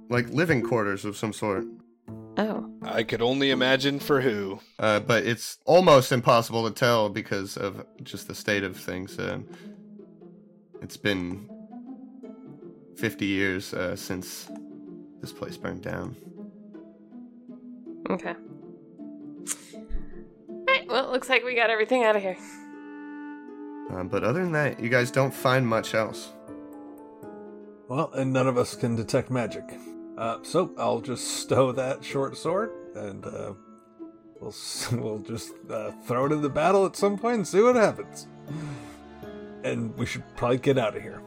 [0.09, 1.65] like living quarters of some sort.
[2.37, 4.59] Oh, I could only imagine for who.
[4.77, 9.17] Uh, but it's almost impossible to tell because of just the state of things.
[9.17, 9.45] Um,
[10.81, 11.49] it's been
[12.97, 14.49] 50 years uh, since
[15.21, 16.15] this place burned down.
[18.09, 18.35] okay.
[20.49, 22.37] Alright, well, it looks like we got everything out of here.
[23.91, 26.33] Um, but other than that, you guys don't find much else.
[27.87, 29.63] well, and none of us can detect magic.
[30.17, 33.53] Uh, so I'll just stow that short sword, and uh,
[34.39, 34.53] we'll
[34.93, 38.27] we'll just uh, throw it in the battle at some point and see what happens.
[39.63, 41.21] And we should probably get out of here.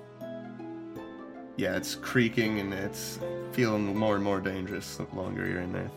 [1.57, 3.19] Yeah, it's creaking and it's
[3.51, 5.91] feeling more and more dangerous the longer you're in there.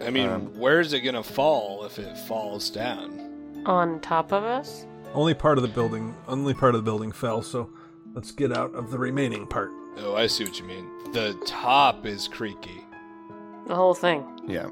[0.00, 3.62] I mean, Um, where's it gonna fall if it falls down?
[3.66, 4.86] On top of us?
[5.14, 7.42] Only part of the building, only part of the building fell.
[7.42, 7.70] So
[8.14, 9.70] let's get out of the remaining part.
[9.98, 10.88] Oh, I see what you mean.
[11.12, 12.84] The top is creaky.
[13.66, 14.24] The whole thing.
[14.46, 14.68] Yeah.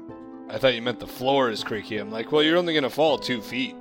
[0.49, 1.97] I thought you meant the floor is creaky.
[1.97, 3.75] I'm like, well, you're only gonna fall two feet.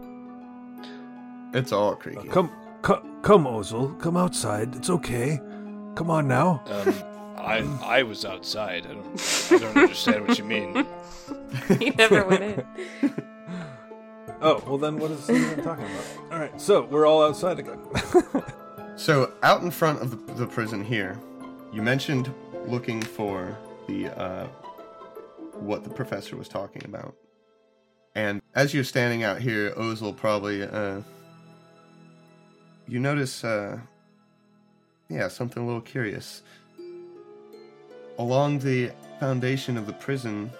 [1.52, 2.28] It's all Uh, creaky.
[2.28, 2.50] come,
[2.82, 4.76] come, come, Ozel, come outside.
[4.76, 5.40] It's okay.
[5.96, 6.62] Come on now.
[6.66, 6.94] Um,
[7.36, 8.86] I I was outside.
[8.86, 10.86] I don't I don't understand what you mean.
[11.80, 12.64] he never went in.
[14.42, 16.32] Oh, well then what is he even talking about?
[16.32, 17.78] All right, so we're all outside again.
[19.00, 21.18] So, out in front of the, the prison here,
[21.72, 22.34] you mentioned
[22.66, 23.56] looking for
[23.88, 24.46] the uh,
[25.54, 27.14] what the professor was talking about,
[28.14, 31.00] and as you're standing out here, Ozel probably uh,
[32.86, 33.78] you notice, uh,
[35.08, 36.42] yeah, something a little curious.
[38.18, 40.50] Along the foundation of the prison,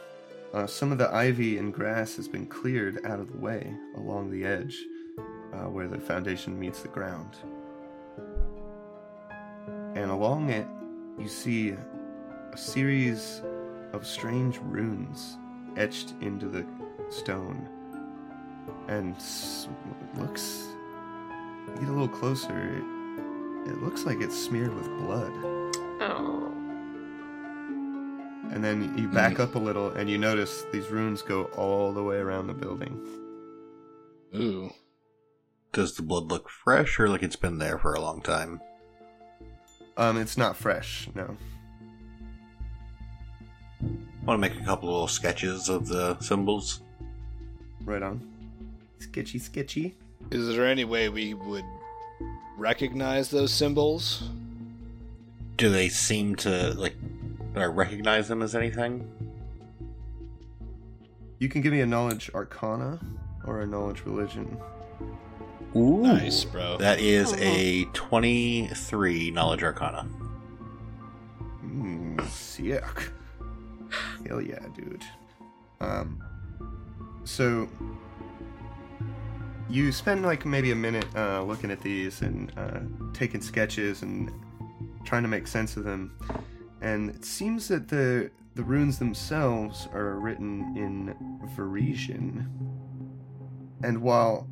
[0.55, 4.31] uh, some of the ivy and grass has been cleared out of the way along
[4.31, 4.83] the edge,
[5.53, 7.37] uh, where the foundation meets the ground
[9.95, 10.67] and along it
[11.19, 11.75] you see
[12.53, 13.43] a series
[13.93, 15.39] of strange runes
[15.77, 16.65] etched into the
[17.09, 17.69] stone
[18.89, 19.17] and
[20.17, 20.69] looks
[21.79, 25.33] get a little closer it, it looks like it's smeared with blood
[26.03, 26.51] Oh.
[28.53, 29.15] and then you hmm.
[29.15, 32.55] back up a little and you notice these runes go all the way around the
[32.55, 32.99] building
[34.35, 34.71] Ooh.
[35.73, 38.61] Does the blood look fresh or like it's been there for a long time?
[40.01, 41.37] Um, it's not fresh, no.
[43.83, 46.81] I want to make a couple of little sketches of the symbols.
[47.85, 48.27] Right on.
[48.99, 49.95] Sketchy, sketchy.
[50.31, 51.67] Is there any way we would
[52.57, 54.31] recognize those symbols?
[55.59, 56.95] Do they seem to like
[57.53, 59.07] do I recognize them as anything?
[61.41, 62.99] You can give me a knowledge arcana
[63.45, 64.57] or a knowledge religion.
[65.77, 66.77] Ooh, Nice, bro.
[66.79, 70.09] That is a twenty-three knowledge arcana.
[71.65, 72.85] Mm, sick.
[74.27, 75.05] Hell yeah, dude.
[75.81, 76.23] Um,
[77.25, 77.69] so
[79.69, 82.81] you spend like maybe a minute uh, looking at these and uh,
[83.13, 84.31] taking sketches and
[85.05, 86.13] trying to make sense of them,
[86.81, 91.15] and it seems that the the runes themselves are written in
[91.57, 92.49] Varisian,
[93.85, 94.49] and while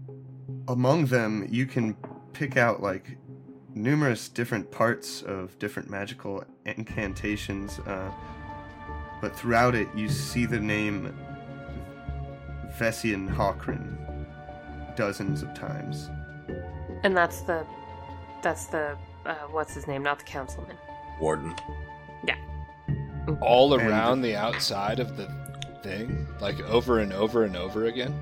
[0.68, 1.96] among them you can
[2.32, 3.16] pick out like
[3.74, 8.10] numerous different parts of different magical incantations, uh,
[9.20, 11.14] but throughout it you see the name
[12.78, 13.96] Vessian Hawkrin
[14.96, 16.08] dozens of times.
[17.02, 17.64] And that's the,
[18.42, 18.96] that's the,
[19.26, 20.02] uh, what's his name?
[20.02, 20.76] Not the councilman.
[21.20, 21.54] Warden.
[22.26, 22.36] Yeah.
[23.40, 25.28] All And- around the outside of the
[25.82, 26.26] thing?
[26.40, 28.14] Like over and over and over again?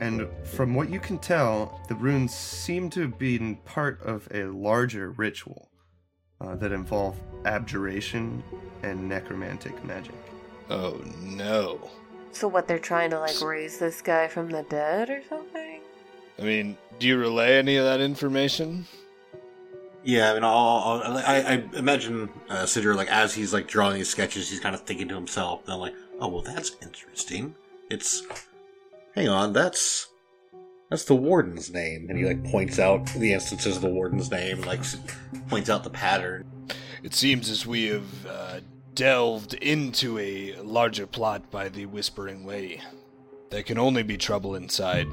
[0.00, 4.44] And from what you can tell, the runes seem to have been part of a
[4.44, 5.68] larger ritual
[6.40, 8.42] uh, that involved abjuration
[8.82, 10.14] and necromantic magic.
[10.70, 11.90] Oh no.
[12.32, 12.66] So what?
[12.66, 15.80] They're trying to like raise this guy from the dead or something?
[16.38, 18.86] I mean, do you relay any of that information?
[20.04, 23.94] Yeah, I mean, I'll, I'll, I, I imagine uh, Sidra, like, as he's, like, drawing
[23.94, 27.54] these sketches, he's kind of thinking to himself, then, like, oh, well, that's interesting.
[27.88, 28.24] It's,
[29.14, 30.08] hang on, that's,
[30.90, 32.06] that's the warden's name.
[32.08, 34.82] And he, like, points out the instances of the warden's name, and, like,
[35.48, 36.44] points out the pattern.
[37.02, 38.60] It seems as we have uh,
[38.94, 42.80] delved into a larger plot by the Whispering Way.
[43.50, 45.08] There can only be trouble inside.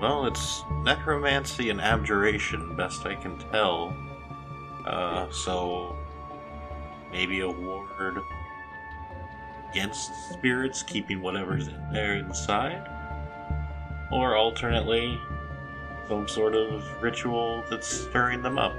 [0.00, 3.94] Well, it's necromancy and abjuration, best I can tell.
[4.86, 5.94] Uh, so,
[7.12, 8.18] maybe a ward
[9.70, 12.88] against spirits, keeping whatever's in there inside?
[14.10, 15.20] Or alternately,
[16.08, 18.74] some sort of ritual that's stirring them up.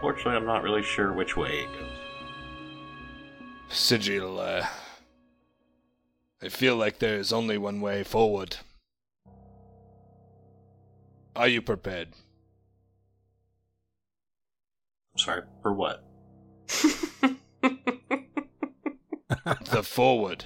[0.00, 1.98] Fortunately, I'm not really sure which way it goes.
[3.68, 4.66] Sigil, uh,
[6.42, 8.56] I feel like there is only one way forward.
[11.36, 12.08] Are you prepared?
[15.12, 16.02] I'm sorry, for what?
[19.70, 20.44] the forward.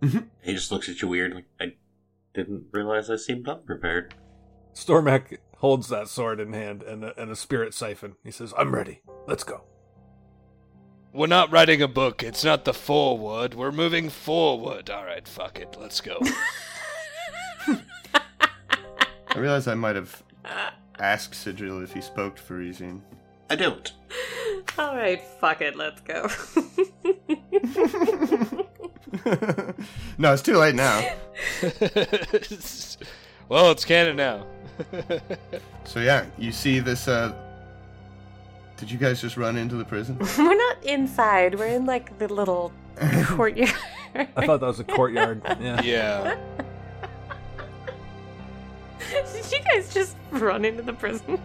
[0.00, 0.26] Mm-hmm.
[0.42, 1.74] He just looks at you weird, like, I
[2.34, 4.14] didn't realize I seemed unprepared.
[4.74, 8.16] Stormac holds that sword in hand and a, and a spirit siphon.
[8.24, 9.02] He says, "I'm ready.
[9.26, 9.64] Let's go."
[11.12, 12.22] We're not writing a book.
[12.22, 13.52] It's not the forward.
[13.52, 14.88] We're moving forward.
[14.88, 15.76] All right, fuck it.
[15.78, 16.18] Let's go.
[17.68, 20.22] I realize I might have
[20.98, 23.02] asked Sigil if he spoke Parisian.
[23.50, 23.92] I don't.
[24.78, 26.28] All right, fuck it, let's go.
[30.18, 31.00] no, it's too late now.
[33.48, 34.46] well, it's canon now.
[35.84, 37.08] So yeah, you see this.
[37.08, 37.32] uh
[38.76, 40.16] Did you guys just run into the prison?
[40.38, 41.56] we're not inside.
[41.56, 42.72] We're in like the little
[43.24, 43.74] courtyard.
[44.14, 45.42] I thought that was a courtyard.
[45.60, 45.82] Yeah.
[45.82, 46.36] yeah.
[49.10, 51.38] Did you guys just run into the prison?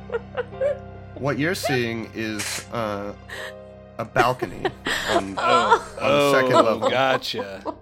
[1.15, 3.13] what you're seeing is uh,
[3.97, 4.65] a balcony
[5.09, 6.89] on, Oh, on the second oh, level.
[6.89, 7.75] Gotcha.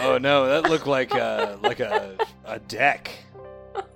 [0.00, 3.10] Oh no, that looked like a like a a deck.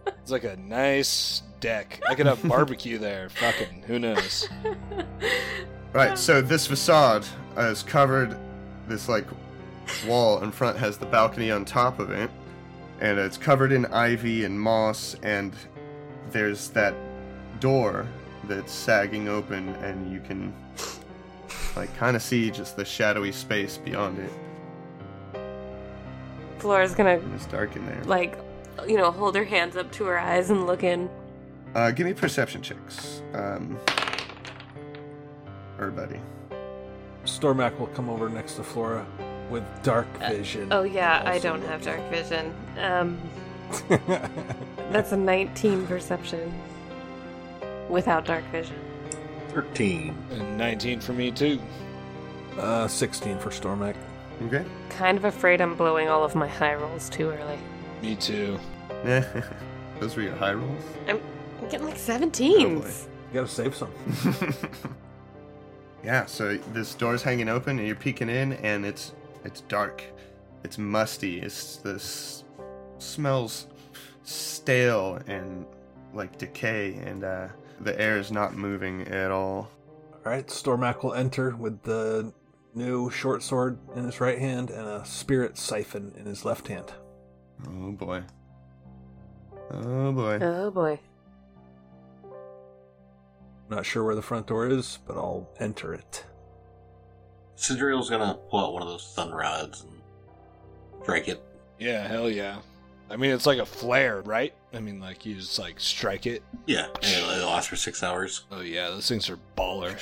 [0.07, 2.01] It's like a nice deck.
[2.09, 3.29] I could have barbecue there.
[3.29, 4.49] Fucking who knows?
[5.93, 8.37] Right, so this facade is covered.
[8.89, 9.27] This like
[10.07, 12.31] wall in front has the balcony on top of it,
[13.01, 15.17] and it's covered in ivy and moss.
[15.23, 15.55] And
[16.31, 16.95] there's that
[17.61, 18.07] door
[18.45, 20.53] that's sagging open, and you can
[21.77, 24.31] like kind of see just the shadowy space beyond it.
[26.59, 28.03] Flora's gonna And it's dark in there.
[28.05, 28.39] like,
[28.87, 31.11] you know, hold her hands up to her eyes and look in.
[31.75, 33.77] Uh, give me perception checks, um,
[35.79, 36.21] everybody.
[37.25, 39.05] Stormac will come over next to Flora
[39.51, 40.69] with dark vision.
[40.71, 42.55] Oh yeah, I don't have dark vision.
[42.79, 43.19] Um,
[44.91, 46.53] that's a 19 perception
[47.89, 48.79] without dark vision.
[49.55, 50.15] 13.
[50.33, 51.61] And 19 for me too.
[52.59, 53.97] uh, 16 for Stormac.
[54.47, 54.65] Okay.
[54.91, 57.59] Kind of afraid I'm blowing all of my high rolls too early.
[58.03, 58.59] Me too.
[60.01, 60.83] Those were your high rolls.
[61.09, 61.21] I'm
[61.71, 63.07] getting like 17s.
[63.33, 63.91] You gotta save some.
[66.05, 69.13] yeah, so this door's hanging open and you're peeking in and it's
[69.45, 70.03] it's dark.
[70.65, 71.41] It's musty.
[71.41, 72.45] It's this
[72.99, 73.67] smells
[74.25, 75.65] stale and
[76.13, 77.49] like decay and uh
[77.81, 79.71] the air is not moving at all.
[80.13, 82.33] All right, Stormac will enter with the
[82.75, 86.93] new short sword in his right hand and a spirit siphon in his left hand.
[87.67, 88.23] Oh boy.
[89.71, 90.39] Oh boy.
[90.41, 91.01] Oh boy.
[93.71, 96.25] Not sure where the front door is, but I'll enter it.
[97.57, 99.93] Sidriel's gonna pull out one of those sun rods and
[101.03, 101.43] strike it.
[101.79, 102.59] Yeah, hell yeah.
[103.11, 104.55] I mean, it's like a flare, right?
[104.75, 106.43] I mean, like you just like strike it.
[106.67, 108.45] Yeah, and it'll, it'll for six hours.
[108.51, 109.97] Oh yeah, those things are baller.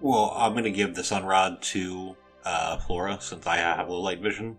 [0.00, 4.20] Well, I'm gonna give the sun rod to uh, Flora since I have low light
[4.20, 4.58] vision,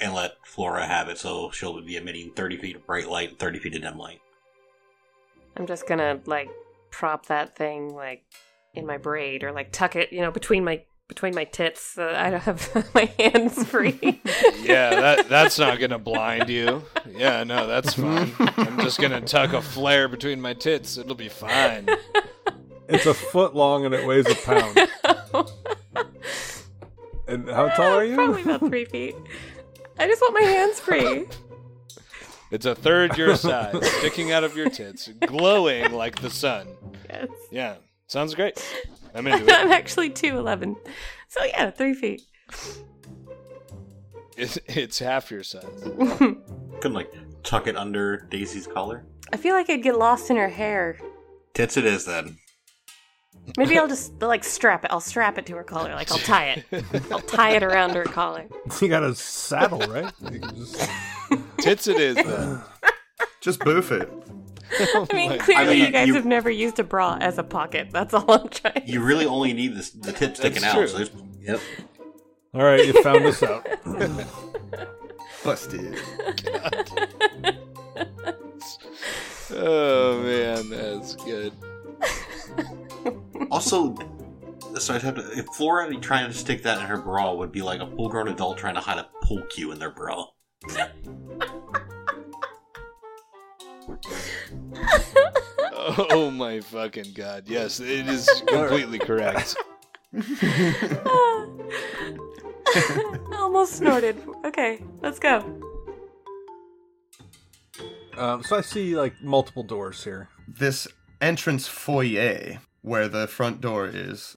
[0.00, 3.38] and let Flora have it so she'll be emitting 30 feet of bright light, and
[3.38, 4.20] 30 feet of dim light.
[5.56, 6.50] I'm just gonna like
[6.90, 8.24] prop that thing like
[8.74, 12.06] in my braid or like tuck it, you know, between my between my tits so
[12.06, 14.20] that I don't have my hands free.
[14.62, 16.82] Yeah, that that's not gonna blind you.
[17.06, 18.32] Yeah, no, that's fine.
[18.38, 20.96] I'm just gonna tuck a flare between my tits.
[20.96, 21.86] It'll be fine.
[22.88, 25.50] It's a foot long and it weighs a pound.
[27.26, 28.14] And how tall are you?
[28.16, 29.16] Probably about three feet.
[29.98, 31.26] I just want my hands free.
[32.50, 36.68] It's a third your size, sticking out of your tits, glowing like the sun.
[37.08, 37.28] Yes.
[37.50, 37.76] Yeah,
[38.08, 38.62] sounds great.
[39.16, 40.76] I'm into I'm actually two eleven.
[41.28, 42.22] So yeah, three feet.
[44.36, 45.64] It's, it's half your size.
[46.18, 47.12] Couldn't like
[47.44, 49.04] tuck it under Daisy's collar.
[49.32, 50.98] I feel like I'd get lost in her hair.
[51.54, 52.38] Tits it is then.
[53.56, 54.90] Maybe I'll just like strap it.
[54.90, 55.94] I'll strap it to her collar.
[55.94, 56.84] Like I'll tie it.
[57.12, 58.46] I'll tie it around her collar.
[58.80, 60.12] You got a saddle, right?
[60.32, 60.90] You can just-
[61.58, 62.60] Tits it is then.
[63.40, 64.10] Just boof it.
[65.10, 67.42] I mean, clearly I mean, you guys you- have never used a bra as a
[67.42, 67.88] pocket.
[67.92, 68.82] That's all I'm trying.
[68.86, 70.78] You really only need this, the tip sticking That's out.
[70.78, 70.86] true.
[70.88, 71.10] So there's,
[71.40, 71.60] yep.
[72.54, 73.66] All right, you found us out.
[75.44, 75.98] Busted.
[79.56, 81.52] Oh man, that's good.
[83.50, 83.94] Also,
[84.78, 87.62] so I'd have to, if Flora trying to stick that in her bra would be
[87.62, 90.24] like a full-grown adult trying to hide a pool cue in their bra.
[95.76, 97.44] Oh my fucking god.
[97.46, 99.54] Yes, it is completely correct.
[100.14, 100.22] I
[103.38, 104.16] almost snorted.
[104.44, 105.60] Okay, let's go.
[108.16, 110.28] Um, so I see like multiple doors here.
[110.46, 110.86] this
[111.20, 114.36] entrance foyer where the front door is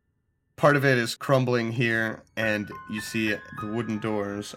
[0.56, 3.30] part of it is crumbling here and you see
[3.62, 4.56] the wooden doors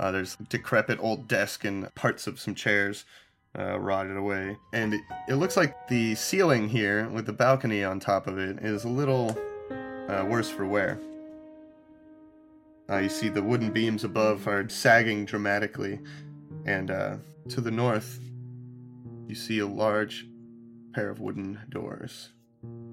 [0.00, 3.04] uh, there's a decrepit old desk and parts of some chairs
[3.58, 4.56] uh, rotted away.
[4.72, 8.58] And it, it looks like the ceiling here with the balcony on top of it
[8.60, 9.36] is a little
[10.08, 10.98] uh, worse for wear.
[12.90, 16.00] Uh, you see the wooden beams above are sagging dramatically.
[16.66, 17.16] And uh,
[17.50, 18.18] to the north
[19.28, 20.26] you see a large
[20.92, 22.30] pair of wooden doors,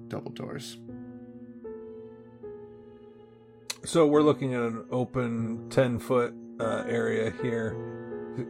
[0.08, 0.78] double doors.
[3.84, 7.76] So we're looking at an open ten foot uh, area here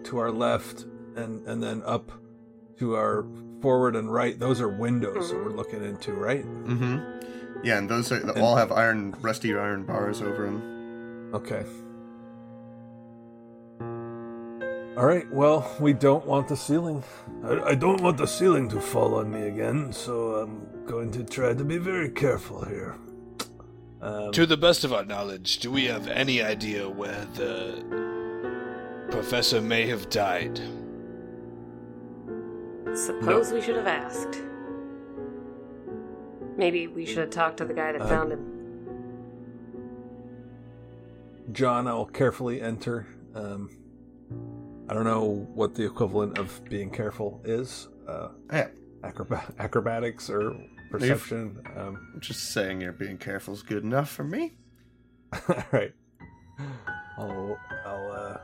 [0.04, 0.86] to our left,
[1.16, 2.10] and and then up
[2.78, 3.24] to our
[3.60, 4.38] forward and right.
[4.38, 6.44] Those are windows that we're looking into, right?
[6.44, 7.62] Mm-hmm.
[7.62, 11.30] Yeah, and those are they all have iron, rusty iron bars over them.
[11.34, 11.64] Okay.
[14.96, 15.30] All right.
[15.32, 17.02] Well, we don't want the ceiling.
[17.44, 21.24] I, I don't want the ceiling to fall on me again, so I'm going to
[21.24, 22.96] try to be very careful here.
[24.02, 27.84] Um, To the best of our knowledge, do we have any idea where the
[29.10, 30.60] professor may have died?
[32.94, 34.40] Suppose we should have asked.
[36.56, 38.46] Maybe we should have talked to the guy that Uh, found him.
[41.52, 43.06] John, I'll carefully enter.
[43.34, 43.70] Um,
[44.88, 47.88] I don't know what the equivalent of being careful is.
[48.06, 48.68] Uh, Yeah,
[49.04, 50.54] acrobat- acrobatics or
[50.90, 51.62] perception.
[51.76, 54.56] Um, just saying you're being careful is good enough for me.
[55.48, 55.92] all right.
[57.16, 58.38] I'll, I'll uh,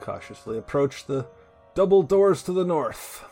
[0.00, 1.28] cautiously approach the
[1.74, 3.24] double doors to the north.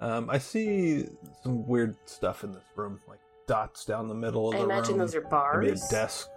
[0.00, 1.06] Um, I see
[1.42, 4.72] some weird stuff in this room, like dots down the middle of I the room.
[4.72, 5.64] I imagine those are bars.
[5.64, 5.88] Maybe bars.
[5.88, 6.28] a desk.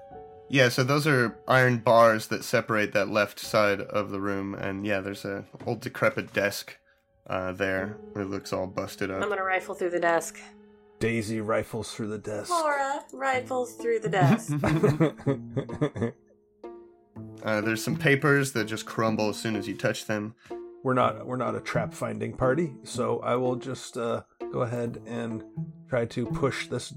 [0.49, 4.86] Yeah, so those are iron bars that separate that left side of the room, and
[4.86, 6.78] yeah, there's a old decrepit desk
[7.28, 7.97] uh, there.
[8.16, 9.22] It looks all busted up.
[9.22, 10.39] I'm gonna rifle through the desk.
[10.99, 12.49] Daisy rifles through the desk.
[12.49, 14.53] Laura rifles through the desk.
[17.43, 20.36] Uh, there's some papers that just crumble as soon as you touch them.
[20.84, 25.01] We're not we're not a trap finding party, so I will just uh, go ahead
[25.05, 25.43] and
[25.89, 26.93] try to push this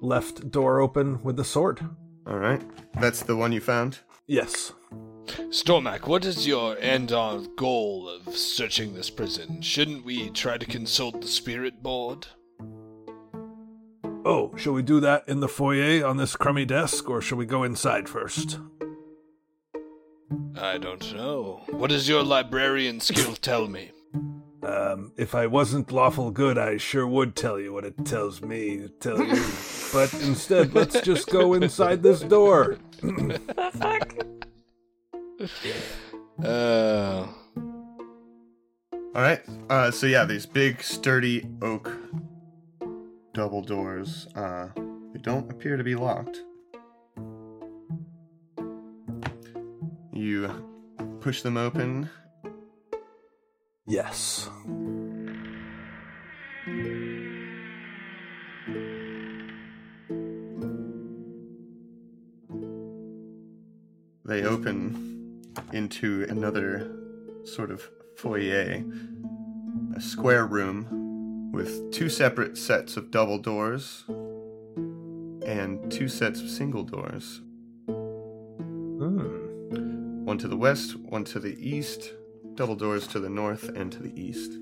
[0.00, 1.80] left door open with the sword.
[2.26, 2.62] All right.
[3.00, 4.00] That's the one you found?
[4.26, 4.72] Yes.
[5.26, 9.60] Stormac, what is your end on goal of searching this prison?
[9.60, 12.26] Shouldn't we try to consult the spirit board?
[14.24, 17.46] Oh, shall we do that in the foyer on this crummy desk, or shall we
[17.46, 18.58] go inside first?
[20.56, 21.62] I don't know.
[21.68, 23.92] What does your librarian skill tell me?
[24.62, 28.78] Um, if I wasn't lawful good, I sure would tell you what it tells me
[28.78, 29.44] to tell you.
[29.92, 32.78] but instead, let's just go inside this door.
[33.02, 33.40] The
[33.72, 34.16] fuck?
[36.42, 37.26] Uh,
[39.14, 39.40] All right.
[39.68, 41.92] Uh, so yeah, these big, sturdy oak
[43.32, 44.26] double doors.
[44.34, 44.68] Uh,
[45.12, 46.40] they don't appear to be locked.
[50.16, 50.48] You
[51.20, 52.08] push them open.
[53.86, 54.48] Yes.
[64.24, 65.42] They open
[65.74, 66.90] into another
[67.44, 68.82] sort of foyer,
[69.94, 74.04] a square room with two separate sets of double doors
[75.46, 77.42] and two sets of single doors.
[77.86, 79.45] Hmm.
[80.26, 82.10] One to the west, one to the east,
[82.56, 84.58] double doors to the north and to the east.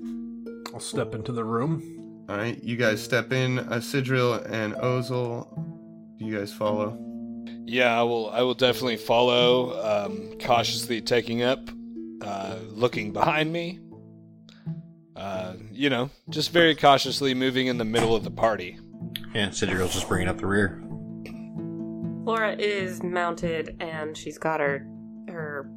[0.71, 2.25] I'll step into the room.
[2.29, 3.57] All right, you guys step in.
[3.57, 5.47] Uh, Sidriel and Ozel,
[6.19, 6.95] do you guys follow?
[7.65, 8.29] yeah, I will.
[8.29, 10.05] I will definitely follow.
[10.05, 11.67] Um, cautiously taking up,
[12.21, 13.79] uh, looking behind me.
[15.15, 18.77] Uh, you know, just very cautiously moving in the middle of the party.
[19.33, 20.83] And Sidriel's just bringing up the rear.
[22.23, 24.87] Laura is mounted and she's got her
[25.35, 25.69] her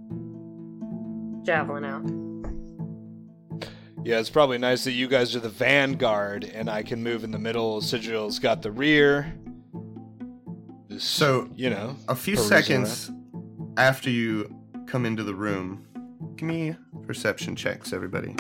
[1.45, 2.05] javelin out.
[4.05, 7.31] Yeah, it's probably nice that you guys are the vanguard and I can move in
[7.31, 7.81] the middle.
[7.83, 9.35] Sigil's got the rear.
[10.89, 13.11] Just, So, you know, A few perusing seconds
[13.77, 14.55] after you
[14.87, 15.87] come into the room,
[16.37, 18.35] give me perception checks, everybody.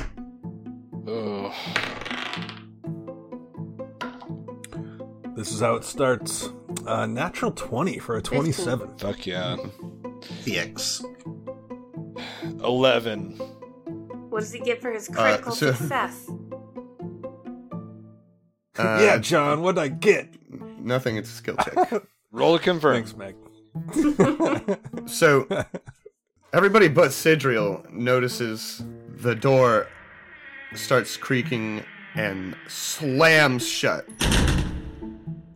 [1.06, 1.52] Ugh.
[5.36, 6.48] This is how it starts.
[6.86, 8.96] Uh, natural 20 for a 27.
[8.98, 9.56] Fuck yeah.
[10.44, 11.02] The X.
[12.64, 13.32] 11.
[14.28, 16.30] What does he get for his critical so- success?
[18.78, 20.32] Uh, yeah, John, what'd I get?
[20.78, 22.00] Nothing, it's a skill check.
[22.30, 22.94] Roll to confirm.
[23.02, 23.34] Thanks, Meg.
[25.08, 25.48] so,
[26.52, 28.80] everybody but Sidriel notices
[29.16, 29.88] the door
[30.76, 31.82] starts creaking
[32.14, 34.06] and slams shut.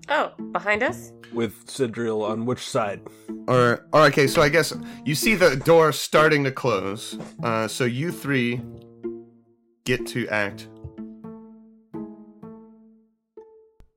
[0.08, 1.12] Oh, behind us?
[1.32, 3.00] With Sidriel on which side?
[3.48, 4.74] Or, or okay, so I guess
[5.04, 7.18] you see the door starting to close.
[7.42, 8.60] Uh, so you three
[9.84, 10.68] get to act.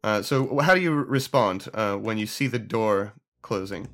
[0.03, 3.87] Uh, so how do you respond uh, when you see the door closing?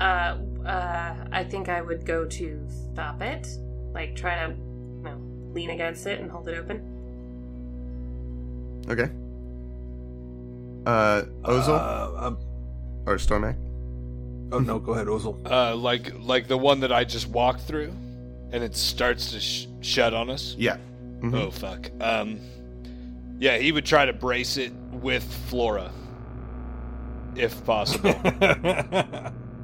[0.00, 3.46] Uh, uh, I think I would go to stop it.
[3.92, 5.20] Like, try to, you know,
[5.52, 6.80] lean against it and hold it open.
[8.88, 9.10] Okay.
[10.86, 12.38] Uh, Ozel Uh, um,
[13.06, 13.56] or Stormac?
[14.52, 15.38] oh, no, go ahead, Ozel.
[15.50, 17.92] Uh, like like the one that I just walked through,
[18.52, 20.54] and it starts to sh- shut on us.
[20.58, 20.76] Yeah.
[21.20, 21.34] Mhm.
[21.34, 21.90] Oh fuck.
[22.00, 22.40] Um,
[23.38, 25.90] yeah, he would try to brace it with Flora,
[27.36, 28.10] if possible.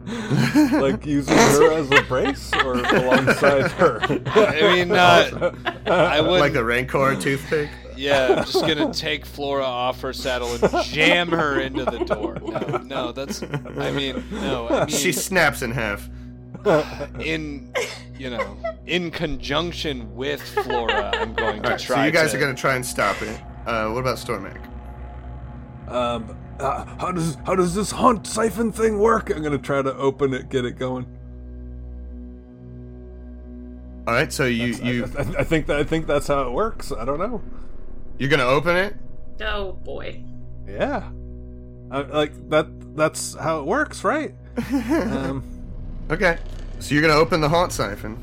[0.06, 4.00] like using her as a brace or alongside her?
[4.26, 5.52] I mean, uh,
[5.86, 6.40] I would.
[6.40, 7.68] Like a Rancor toothpick?
[7.96, 12.38] Yeah, I'm just gonna take Flora off her saddle and jam her into the door.
[12.42, 13.42] No, no, that's.
[13.42, 14.68] I mean, no.
[14.68, 16.08] I mean, She snaps in half.
[17.20, 17.72] in,
[18.18, 21.96] you know, in conjunction with Flora, I'm going to Alright, try.
[21.96, 23.40] so you guys to, are going to try and stop it.
[23.66, 24.58] Uh, what about Stormac?
[25.88, 29.30] um, uh, how does how does this haunt siphon thing work?
[29.30, 31.06] I'm gonna try to open it, get it going.
[34.08, 36.52] All right, so you I- you I, I think that I think that's how it
[36.52, 36.92] works.
[36.92, 37.42] I don't know.
[38.18, 38.94] You're going to open it?
[39.40, 40.22] Oh boy.
[40.66, 41.08] Yeah,
[41.90, 42.66] I, like that.
[42.96, 44.34] That's how it works, right?
[44.72, 45.44] Um,
[46.10, 46.38] Okay.
[46.78, 48.22] So you're going to open the haunt siphon.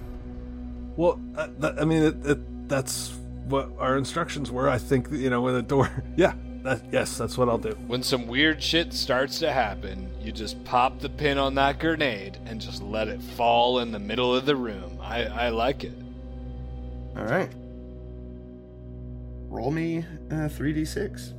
[0.96, 3.14] well, uh, that, I mean, it, it, that's
[3.48, 4.70] what our instructions were.
[4.70, 5.90] I think you know when the door.
[6.16, 6.34] Yeah,
[6.64, 7.78] that, yes, that's what I'll do.
[7.88, 12.38] When some weird shit starts to happen, you just pop the pin on that grenade
[12.46, 14.98] and just let it fall in the middle of the room.
[15.02, 15.94] I, I like it.
[17.18, 17.52] All right.
[19.54, 20.00] Roll me
[20.32, 21.34] uh, 3d6.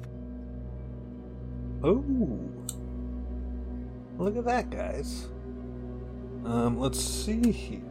[1.82, 2.04] Oh,
[4.18, 5.26] look at that, guys.
[6.44, 7.82] Um, let's see here.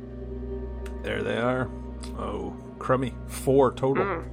[1.04, 1.70] There they are.
[2.18, 3.14] Oh, crummy.
[3.28, 4.06] Four total.
[4.06, 4.30] Mm.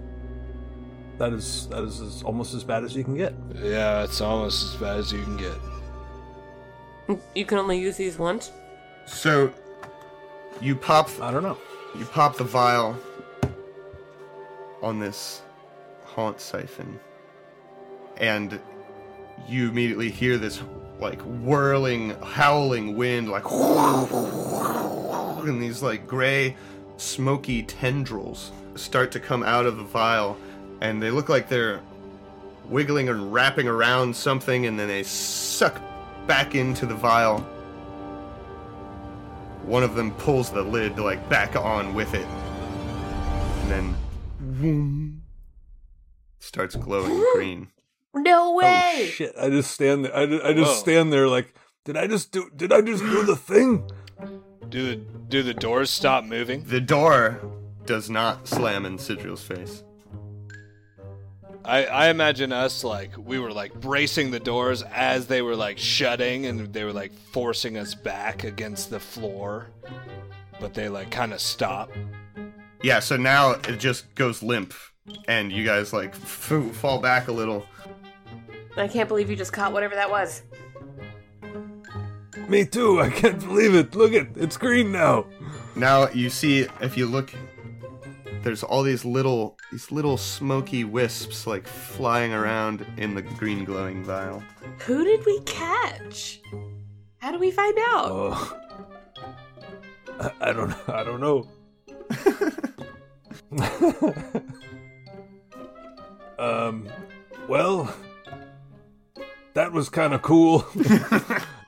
[1.18, 3.34] That is that is as, almost as bad as you can get.
[3.56, 7.18] Yeah, it's almost as bad as you can get.
[7.34, 8.52] You can only use these once.
[9.06, 9.52] So
[10.60, 11.58] you pop I don't know.
[11.98, 12.96] you pop the vial
[14.82, 15.42] on this
[16.14, 16.98] haunt siphon.
[18.16, 18.60] And
[19.48, 20.62] you immediately hear this
[21.00, 23.44] like whirling howling wind like
[25.46, 26.54] and these like gray
[26.98, 30.36] smoky tendrils start to come out of the vial
[30.82, 31.80] and they look like they're
[32.70, 35.80] wiggling and wrapping around something and then they suck
[36.26, 37.40] back into the vial.
[39.64, 42.26] One of them pulls the lid like back on with it.
[43.62, 43.96] And then
[44.38, 45.09] vroom,
[46.40, 47.68] starts glowing green
[48.14, 49.08] No Oh way!
[49.12, 49.32] shit!
[49.40, 50.16] I just stand there.
[50.16, 50.80] I just, I just Whoa.
[50.80, 52.50] stand there like, did I just do?
[52.56, 53.88] Did I just do the thing?
[54.68, 56.64] Do the do the doors stop moving?
[56.64, 57.40] the door
[57.86, 59.82] does not slam in Sidriel's face
[61.64, 65.78] I, I imagine us like we were like bracing the doors as they were like
[65.78, 69.68] shutting and they were like forcing us back against the floor.
[70.60, 71.90] But they like kind of stop.
[72.82, 74.72] yeah so now it just goes limp
[75.28, 77.66] and you guys like f- fall back a little
[78.76, 80.42] I can't believe you just caught whatever that was.
[82.48, 83.00] Me too.
[83.00, 83.94] I can't believe it.
[83.94, 85.26] Look at it's green now.
[85.76, 87.34] Now you see if you look
[88.42, 94.02] there's all these little these little smoky wisps like flying around in the green glowing
[94.02, 94.42] vial.
[94.86, 96.40] Who did we catch?
[97.18, 98.06] How do we find out?
[98.10, 98.58] Oh,
[100.18, 100.74] I, I don't.
[100.88, 101.48] I don't know.
[106.40, 106.88] um.
[107.48, 107.92] Well,
[109.54, 110.64] that was kind of cool.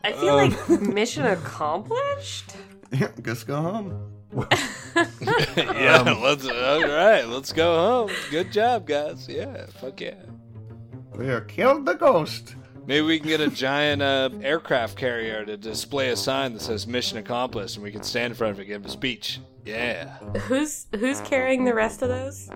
[0.04, 2.56] I feel um, like mission accomplished.
[2.92, 4.12] Yeah, just go home.
[5.56, 8.16] yeah, let's all right, let's go home.
[8.30, 9.28] Good job, guys.
[9.28, 10.22] Yeah, fuck yeah.
[11.14, 12.56] We have killed the ghost.
[12.86, 16.86] Maybe we can get a giant uh, aircraft carrier to display a sign that says
[16.86, 19.40] "Mission Accomplished," and we can stand in front of it and give a speech.
[19.64, 20.16] Yeah.
[20.46, 22.48] Who's who's carrying the rest of those?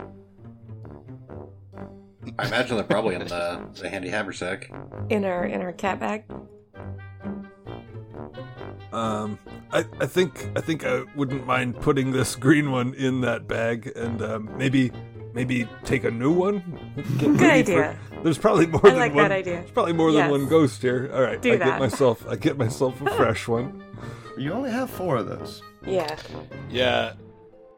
[2.38, 4.70] I imagine they're probably in the, the handy haversack.
[5.10, 6.24] In our in our cat bag.
[8.92, 9.38] Um,
[9.72, 13.92] I, I think I think I wouldn't mind putting this green one in that bag
[13.96, 14.90] and um, maybe
[15.34, 16.62] maybe take a new one.
[17.18, 17.98] Get Good ready for- idea.
[18.22, 19.24] there's probably more I than like one.
[19.24, 19.56] that idea.
[19.56, 21.10] There's probably more than one ghost here.
[21.12, 21.64] All right, Do I that.
[21.64, 23.82] get myself I get myself a fresh one.
[24.38, 25.62] You only have four of those.
[25.86, 26.16] Yeah.
[26.70, 27.14] Yeah,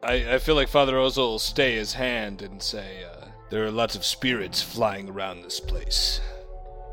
[0.03, 3.18] I, I feel like Father Ozel will stay his hand and say, uh,
[3.49, 6.21] There are lots of spirits flying around this place.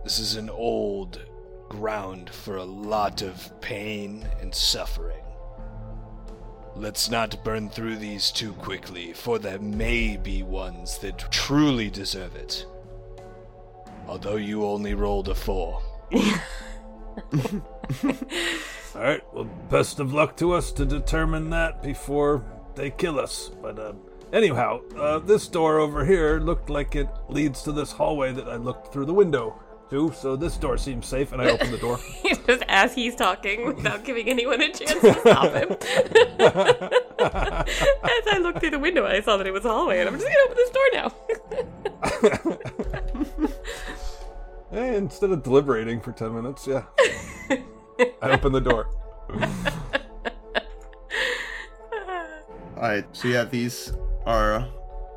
[0.04, 1.20] This is an old
[1.68, 5.22] ground for a lot of pain and suffering.
[6.74, 12.34] Let's not burn through these too quickly, for there may be ones that truly deserve
[12.36, 12.64] it.
[14.06, 15.82] Although you only rolled a four.
[16.12, 16.22] All
[18.94, 19.22] right.
[19.34, 22.42] Well, best of luck to us to determine that before
[22.74, 23.50] they kill us.
[23.60, 23.92] But uh,
[24.32, 28.56] anyhow, uh, this door over here looked like it leads to this hallway that I
[28.56, 30.12] looked through the window to.
[30.12, 31.98] So this door seems safe, and I open the door.
[32.46, 35.70] Just as he's talking without giving anyone a chance to stop him.
[37.18, 40.18] as I looked through the window, I saw that it was a hallway, and I'm
[40.18, 41.12] just gonna open this door now.
[44.72, 46.82] Hey, instead of deliberating for 10 minutes, yeah.
[48.20, 48.90] I open the door.
[52.76, 53.92] Alright, so yeah, these
[54.26, 54.66] are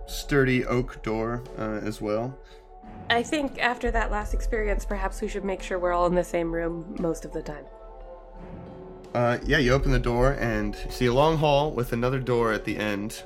[0.05, 2.37] sturdy oak door uh, as well.
[3.09, 6.23] I think after that last experience, perhaps we should make sure we're all in the
[6.23, 7.65] same room most of the time.
[9.13, 12.65] Uh, yeah, you open the door and see a long hall with another door at
[12.65, 13.23] the end,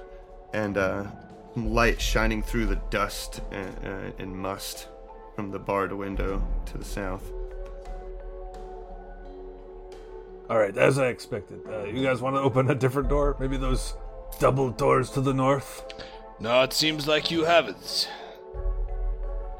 [0.54, 1.06] and uh,
[1.54, 4.88] some light shining through the dust and, uh, and must
[5.36, 7.30] from the barred window to the south.
[10.50, 11.62] All right, as I expected.
[11.68, 13.36] Uh, you guys want to open a different door?
[13.40, 13.96] Maybe those
[14.40, 15.84] double doors to the north?
[16.40, 18.10] No, it seems like you haven't.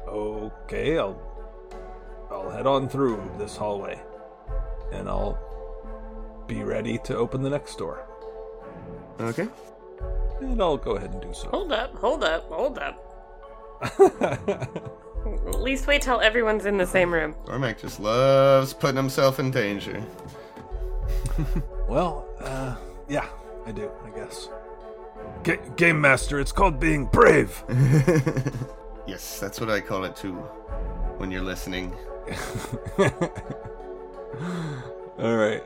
[0.06, 1.20] Okay, I'll
[2.30, 4.00] I'll head on through this hallway,
[4.92, 5.38] and I'll
[6.46, 8.06] be ready to open the next door.
[9.20, 9.48] Okay.
[10.40, 11.48] And I'll go ahead and do so.
[11.48, 13.00] Hold up, hold up, hold up.
[15.46, 17.34] At least wait till everyone's in the same room.
[17.46, 20.04] Cormac just loves putting himself in danger.
[21.88, 22.76] well, uh,
[23.08, 23.26] yeah,
[23.66, 24.48] I do, I guess.
[25.44, 27.62] Ga- Game Master, it's called being brave.
[29.06, 30.34] yes, that's what I call it too
[31.18, 31.94] when you're listening.
[35.18, 35.62] All right.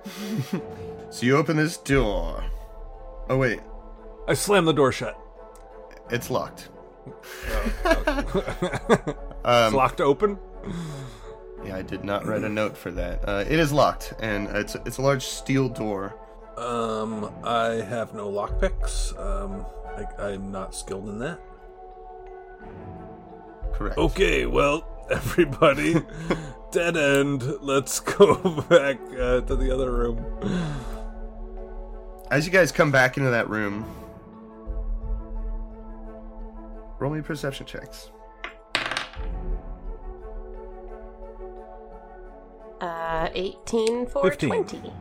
[1.10, 2.44] So you open this door.
[3.30, 3.60] Oh wait,
[4.28, 5.18] I slam the door shut.
[6.10, 6.68] It's locked.
[7.86, 10.38] it's Um, locked open.
[11.64, 13.26] yeah, I did not write a note for that.
[13.26, 16.14] Uh, it is locked, and it's it's a large steel door.
[16.58, 19.16] Um, I have no lockpicks.
[19.16, 19.64] Um,
[19.96, 21.38] I, I'm not skilled in that.
[23.72, 23.96] Correct.
[23.96, 25.94] Okay, well, everybody,
[26.72, 27.44] dead end.
[27.60, 28.34] Let's go
[28.68, 30.24] back uh, to the other room.
[32.30, 33.86] As you guys come back into that room,
[36.98, 38.10] roll me perception checks.
[42.80, 44.48] Uh, 18 for 15.
[44.48, 44.92] 20.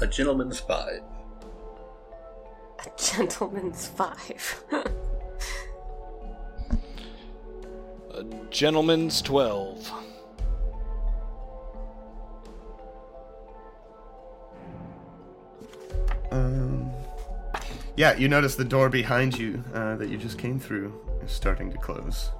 [0.00, 1.02] A gentleman's five.
[2.78, 4.64] A gentleman's five.
[8.14, 9.92] A gentleman's 12.
[16.30, 16.90] Um,
[17.96, 20.92] yeah, you notice the door behind you uh, that you just came through
[21.24, 22.30] is starting to close.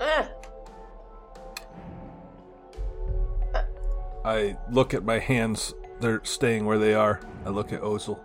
[0.00, 0.28] Ah,
[4.24, 5.74] I look at my hands.
[6.02, 7.20] They're staying where they are.
[7.46, 8.18] I look at Ozel.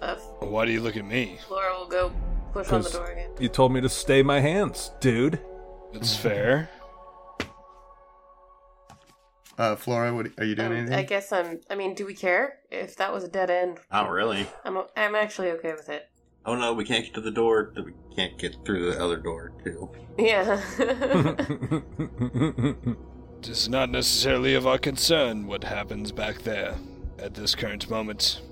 [0.00, 1.38] uh, Why do you look at me?
[1.46, 2.10] Flora will go
[2.54, 3.30] push on the 'Cause door again.
[3.38, 5.38] You told me to stay my hands, dude.
[5.92, 6.70] It's fair.
[9.58, 10.68] Uh, Flora, what are you doing?
[10.68, 10.94] Um, anything?
[10.94, 11.60] I guess I'm.
[11.68, 13.80] I mean, do we care if that was a dead end?
[13.92, 14.46] Not really.
[14.64, 14.78] I'm.
[14.78, 16.08] o- I'm actually okay with it.
[16.46, 17.74] Oh no, we can't get to the door.
[17.76, 19.90] We can't get through the other door too.
[20.16, 20.62] Yeah.
[23.38, 26.74] It is not necessarily of our concern what happens back there
[27.18, 28.42] at this current moment.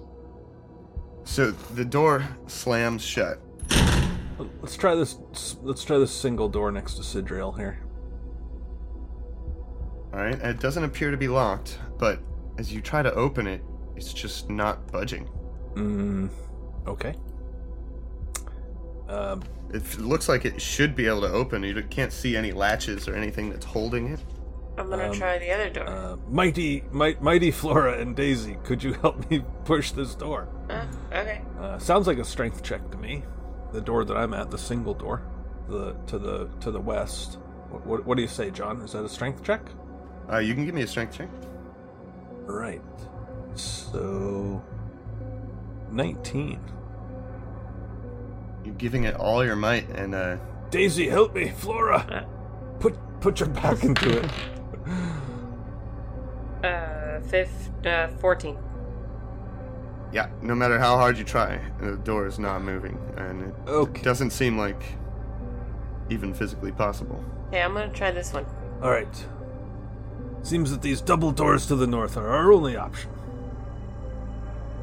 [1.25, 3.41] So the door slams shut.
[4.61, 5.19] let's try this.
[5.63, 7.81] Let's try this single door next to Sidriel here.
[10.13, 12.21] All right, it doesn't appear to be locked, but
[12.59, 13.63] as you try to open it,
[13.97, 15.29] it's just not budging.
[15.75, 16.31] Mm,
[16.87, 17.15] okay.
[19.09, 19.43] Um,
[19.73, 21.65] It looks like it should be able to open.
[21.65, 24.21] You can't see any latches or anything that's holding it.
[24.79, 25.87] I'm gonna Um, try the other door.
[25.89, 30.49] uh, mighty, might, mighty Flora and Daisy, could you help me push this door?
[30.69, 31.41] Uh, okay.
[31.61, 33.23] Uh, sounds like a strength check to me.
[33.73, 35.23] The door that I'm at, the single door,
[35.69, 37.39] the to the to the west.
[37.71, 38.81] What, what, what do you say, John?
[38.83, 39.61] Is that a strength check?
[40.31, 41.29] Uh, you can give me a strength check.
[42.45, 42.81] Right.
[43.55, 44.63] So,
[45.91, 46.61] nineteen.
[48.65, 50.37] You're giving it all your might, and uh,
[50.71, 52.27] Daisy, help me, Flora.
[52.81, 54.31] Put put your back into it.
[56.65, 58.57] Uh, fifth, uh, 14.
[60.13, 64.03] yeah, no matter how hard you try, the door is not moving, and it Okay.
[64.03, 64.83] doesn't seem like
[66.09, 67.23] even physically possible.
[67.49, 68.47] Okay, I'm gonna try this one.
[68.83, 69.27] All right.
[70.43, 73.11] Seems that these double doors to the north are our only option.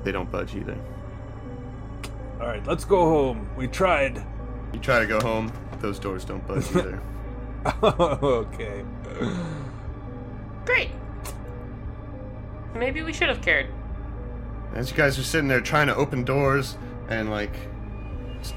[0.03, 0.77] They don't budge either.
[2.41, 3.49] All right, let's go home.
[3.55, 4.21] We tried.
[4.73, 7.01] You try to go home, those doors don't budge either.
[7.83, 8.83] okay.
[10.65, 10.89] Great.
[12.75, 13.67] Maybe we should have cared.
[14.73, 16.77] As you guys are sitting there trying to open doors
[17.07, 17.53] and like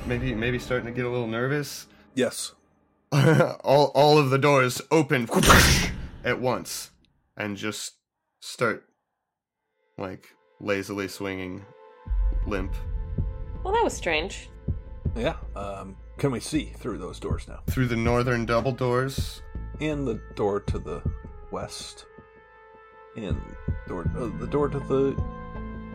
[0.06, 2.52] maybe maybe starting to get a little nervous, Yes.
[3.12, 5.28] all all of the doors open
[6.24, 6.90] at once
[7.36, 7.94] and just
[8.40, 8.84] start
[9.98, 10.28] like
[10.60, 11.64] lazily swinging
[12.46, 12.74] limp
[13.62, 14.48] Well, that was strange.
[15.14, 15.36] Yeah.
[15.54, 17.60] Um, can we see through those doors now?
[17.68, 19.42] through the northern double doors.
[19.80, 21.02] And the door to the
[21.50, 22.06] west.
[23.16, 23.40] And
[23.88, 25.16] door, uh, the door to the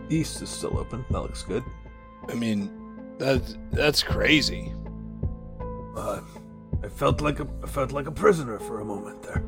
[0.10, 1.06] east is still open.
[1.12, 1.64] That looks good.
[2.30, 2.72] I mean,
[3.18, 3.42] that
[3.72, 4.74] that's crazy.
[5.96, 6.22] Uh,
[6.84, 9.44] I felt like a I felt like a prisoner for a moment there.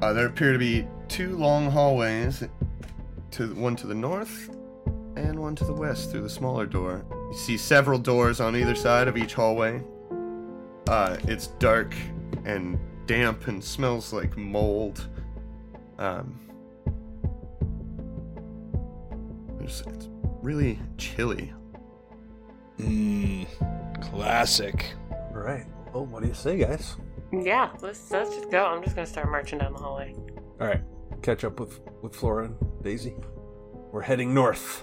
[0.00, 2.42] Uh, there appear to be two long hallways,
[3.32, 4.50] to one to the north
[5.16, 7.04] and one to the west through the smaller door.
[7.10, 9.82] You see several doors on either side of each hallway.
[10.88, 11.94] Uh, it's dark
[12.44, 15.08] and damp and smells like mold.
[15.98, 16.40] Um,
[19.58, 20.08] there's, it's
[20.42, 21.52] really chilly.
[22.78, 23.46] Mmm,
[24.02, 24.92] classic.
[25.10, 25.66] All right.
[25.92, 26.96] Well, what do you say, guys?
[27.32, 28.64] Yeah, let's let's just go.
[28.66, 30.14] I'm just gonna start marching down the hallway.
[30.60, 30.82] All right.
[31.22, 33.14] Catch up with with Flora and Daisy.
[33.92, 34.82] We're heading north.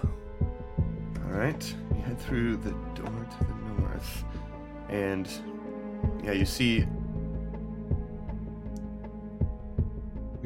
[1.25, 4.23] All right, you head through the door to the north,
[4.89, 5.27] and
[6.23, 6.85] yeah, you see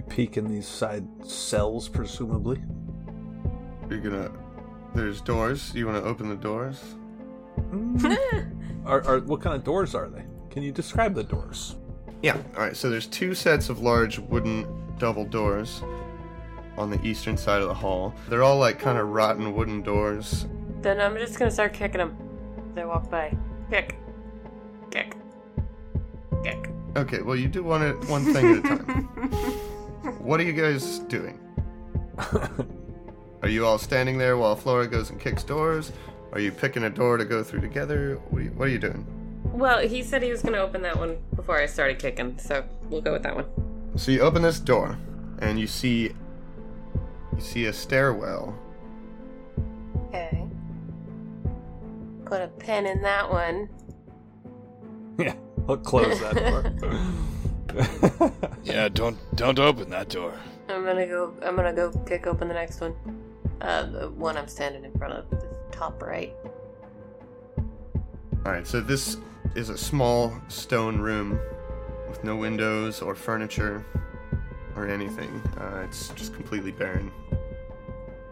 [0.07, 2.61] We peek in these side cells, presumably.
[3.89, 4.31] you're gonna.
[4.95, 5.71] There's doors.
[5.73, 6.81] You want to open the doors?
[7.71, 8.49] Mm.
[8.85, 10.23] Are, are what kind of doors are they?
[10.49, 11.77] Can you describe the doors?
[12.21, 12.35] Yeah.
[12.55, 12.75] All right.
[12.75, 14.67] So there's two sets of large wooden
[14.99, 15.81] double doors.
[16.77, 18.13] on the eastern side of the hall.
[18.29, 20.47] They're all like kind of rotten wooden doors.
[20.81, 22.17] Then I'm just gonna start kicking them.
[22.75, 23.35] They walk by.
[23.71, 23.95] Kick.
[24.91, 25.15] Kick.
[26.43, 26.69] Kick.
[26.97, 29.09] Okay, well you do one at one thing at a time.
[30.23, 31.37] What are you guys doing?
[33.41, 35.91] Are you all standing there while Flora goes and kicks doors?
[36.31, 38.15] Are you picking a door to go through together?
[38.29, 39.05] What are you, what are you doing?
[39.43, 43.01] Well, he said he was gonna open that one before I started kicking, so we'll
[43.01, 43.47] go with that one.
[43.97, 44.97] So you open this door,
[45.39, 46.13] and you see
[47.35, 48.57] you see a stairwell.
[50.07, 50.47] Okay.
[52.23, 53.67] Put a pin in that one.
[55.19, 55.35] yeah,
[55.67, 56.35] I'll close that
[56.79, 57.01] door.
[58.63, 60.33] Yeah, don't don't open that door.
[60.69, 61.33] I'm gonna go.
[61.43, 62.95] I'm gonna go kick open the next one.
[63.61, 66.33] Uh, the one I'm standing in front of, the top right.
[68.45, 69.17] All right, so this
[69.55, 71.39] is a small stone room
[72.09, 73.85] with no windows or furniture
[74.75, 75.41] or anything.
[75.57, 77.11] Uh, it's just completely barren.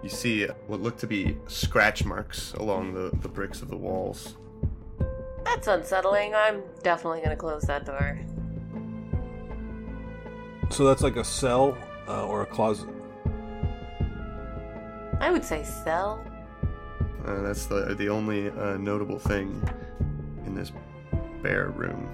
[0.02, 4.36] You see what look to be scratch marks along the, the bricks of the walls.
[5.46, 6.34] That's unsettling.
[6.36, 8.20] I'm definitely gonna close that door.
[10.72, 11.78] So that's like a cell
[12.08, 12.90] uh, or a closet.
[15.20, 16.26] I would say cell.
[17.26, 19.62] Uh, that's the the only uh, notable thing
[20.46, 20.72] in this
[21.44, 22.10] bare room.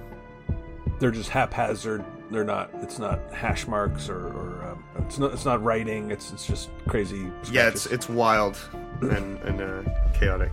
[1.00, 2.04] They're just haphazard.
[2.30, 2.72] They're not.
[2.82, 5.32] It's not hash marks or, or um, it's not.
[5.34, 6.12] It's not writing.
[6.12, 7.32] It's it's just crazy.
[7.52, 8.58] Yeah, it's it's wild
[9.02, 10.52] and and uh, chaotic.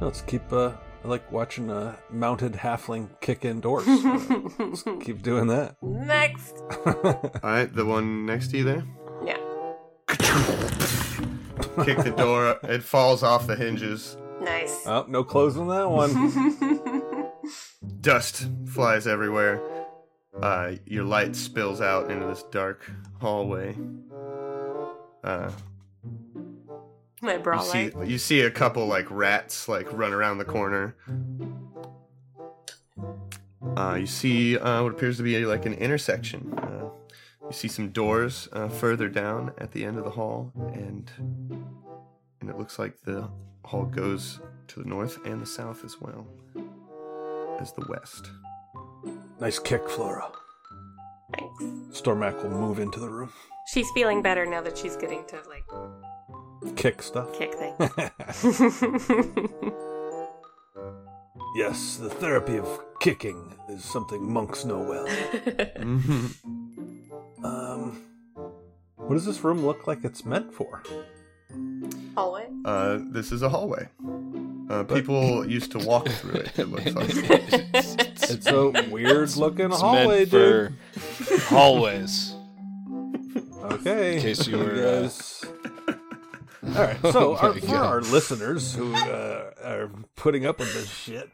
[0.00, 0.52] Let's keep.
[0.52, 3.86] Uh, I like watching a mounted halfling kick in doors.
[5.04, 5.76] Keep doing that.
[5.82, 6.56] Next.
[6.86, 8.84] All right, the one next to you there.
[9.24, 9.38] Yeah.
[11.84, 12.58] Kick the door.
[12.64, 14.18] It falls off the hinges.
[14.42, 14.86] Nice.
[14.86, 17.30] oh, no clothes on that one.
[18.00, 19.60] Dust flies everywhere.
[20.40, 22.90] Uh, your light spills out into this dark
[23.20, 23.76] hallway.
[25.24, 25.50] Uh,
[27.20, 28.08] My bra you see, light.
[28.08, 30.96] you see a couple like rats like run around the corner.
[33.76, 36.52] Uh, you see uh, what appears to be like an intersection.
[36.58, 36.88] Uh,
[37.44, 41.10] you see some doors uh, further down at the end of the hall, and
[42.40, 43.28] and it looks like the
[43.64, 46.26] hall goes to the north and the south as well
[47.60, 48.30] as the west.
[49.40, 50.30] nice kick, Flora.
[51.38, 52.00] Thanks.
[52.00, 53.32] Stormac will move into the room.
[53.72, 55.64] She's feeling better now that she's getting to like
[56.76, 57.32] Kick stuff.
[57.38, 57.76] kick things.
[61.56, 62.68] Yes, the therapy of
[63.00, 65.06] kicking is something monks know well.
[67.42, 68.02] Um,
[68.96, 70.82] what does this room look like it's meant for?
[72.14, 72.48] Hallway.
[72.66, 73.88] Uh, this is a hallway.
[74.68, 76.58] Uh, people used to walk through it.
[76.58, 77.70] It looks like.
[78.30, 80.74] It's a weird looking It's hallway, meant dude.
[80.92, 82.34] for hallways.
[83.64, 84.16] Okay.
[84.16, 85.39] In case you were, uh, guys-
[86.62, 86.98] All right.
[87.02, 87.74] So, Oh our, for God.
[87.74, 91.30] our listeners who uh, are putting up with this shit,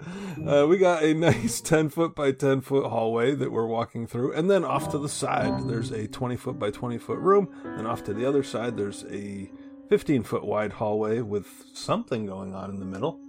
[0.47, 4.33] uh, we got a nice 10 foot by 10 foot hallway that we're walking through.
[4.33, 7.49] And then off to the side, there's a 20 foot by 20 foot room.
[7.65, 9.51] And off to the other side, there's a
[9.89, 13.21] 15 foot wide hallway with something going on in the middle.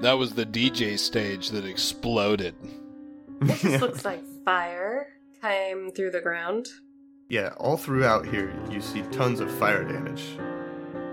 [0.00, 2.54] That was the DJ stage that exploded.
[3.40, 5.08] This looks like fire
[5.40, 6.66] came through the ground.
[7.28, 10.36] Yeah, all throughout here you see tons of fire damage.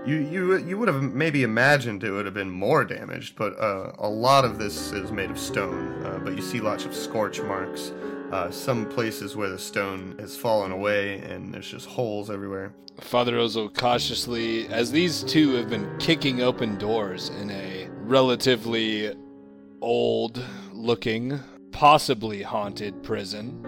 [0.04, 3.92] You you you would have maybe imagined it would have been more damaged, but uh,
[3.98, 6.04] a lot of this is made of stone.
[6.04, 7.92] Uh, but you see lots of scorch marks.
[8.32, 12.74] Uh, some places where the stone has fallen away and there's just holes everywhere.
[13.00, 19.14] Father Ozo cautiously, as these two have been kicking open doors in a relatively
[19.80, 20.42] old
[20.72, 21.38] looking,
[21.72, 23.66] possibly haunted prison.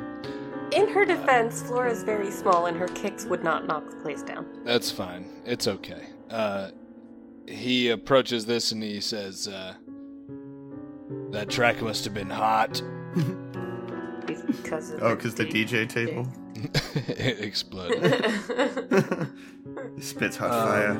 [0.72, 4.46] In her defense, Flora's very small and her kicks would not knock the place down.
[4.64, 5.26] That's fine.
[5.44, 6.08] It's okay.
[6.34, 6.70] Uh,
[7.46, 9.74] he approaches this and he says, uh,
[11.30, 12.82] That track must have been hot.
[14.26, 16.26] Because of Oh, because the DJ table
[17.08, 18.02] it exploded.
[20.00, 20.94] spits hot Um, fire.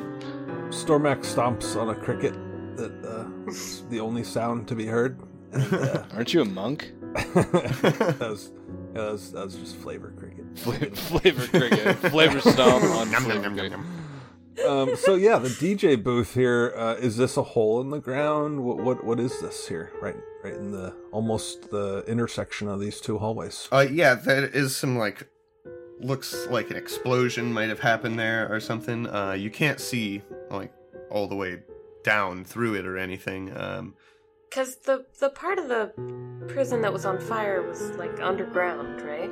[0.70, 2.34] Stormac stomps on a cricket
[2.76, 5.18] that uh, is the only sound to be heard.
[5.52, 6.92] And, uh, Aren't you a monk?
[7.14, 8.50] that, was,
[8.92, 10.44] that, was, that was just flavor cricket.
[10.58, 11.96] Fla- flavor cricket.
[12.10, 13.72] Flavor stomp on Nom, flavor nom, nom, nom, cricket.
[13.72, 14.03] nom.
[14.66, 18.64] Um, so yeah, the DJ booth here uh, is this a hole in the ground?
[18.64, 19.92] What, what what is this here?
[20.00, 23.68] Right, right in the almost the intersection of these two hallways.
[23.72, 25.28] Uh, yeah, there is some like
[26.00, 29.06] looks like an explosion might have happened there or something.
[29.06, 30.72] Uh, you can't see like
[31.10, 31.60] all the way
[32.02, 33.56] down through it or anything.
[33.56, 33.94] Um,
[34.50, 35.92] Because the the part of the
[36.48, 39.30] prison that was on fire was like underground, right?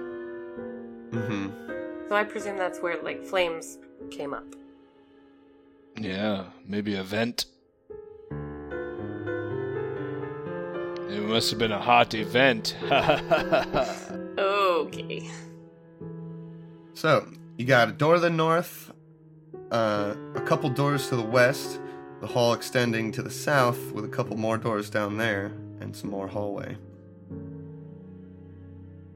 [1.10, 2.08] Mm-hmm.
[2.08, 3.78] So I presume that's where like flames
[4.10, 4.44] came up.
[5.96, 7.46] Yeah, maybe a vent.
[11.10, 12.76] It must have been a hot event.
[14.38, 15.30] Okay.
[16.94, 18.92] So, you got a door to the north,
[19.70, 21.80] uh, a couple doors to the west,
[22.20, 26.10] the hall extending to the south with a couple more doors down there, and some
[26.10, 26.76] more hallway.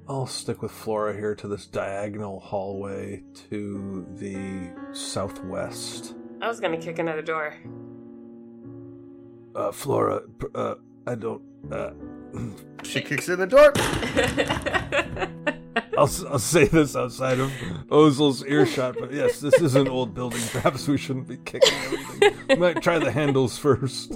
[0.08, 6.14] I'll stick with Flora here to this diagonal hallway to the southwest.
[6.40, 7.54] I was gonna kick another door.
[9.54, 10.22] Uh, Flora,
[10.54, 10.74] uh,
[11.06, 11.42] I don't.
[11.70, 11.90] Uh,
[12.82, 13.72] She kicks in the door.
[15.98, 17.50] I'll, s- I'll say this outside of
[17.90, 20.42] Ozel's earshot, but yes, this is an old building.
[20.52, 22.34] Perhaps we shouldn't be kicking everything.
[22.50, 24.12] We might try the handles first.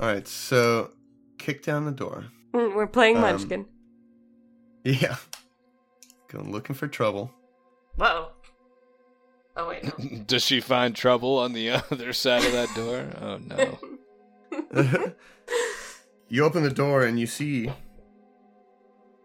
[0.00, 0.92] Alright, so
[1.38, 2.26] kick down the door.
[2.54, 3.66] Mm, We're playing Um, Munchkin.
[4.84, 5.16] Yeah.
[6.28, 7.30] Going looking for trouble.
[7.96, 8.28] Whoa.
[9.56, 10.18] Oh wait, no.
[10.26, 13.06] Does she find trouble on the other side of that door?
[13.20, 15.14] Oh no.
[16.28, 17.70] you open the door and you see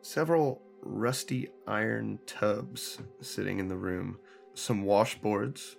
[0.01, 4.19] several rusty iron tubs sitting in the room,
[4.53, 5.75] some washboards,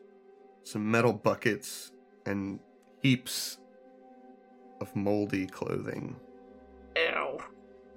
[0.64, 1.92] some metal buckets,
[2.24, 2.58] and
[3.02, 3.58] heaps
[4.80, 6.16] of moldy clothing.
[6.96, 7.38] Ew.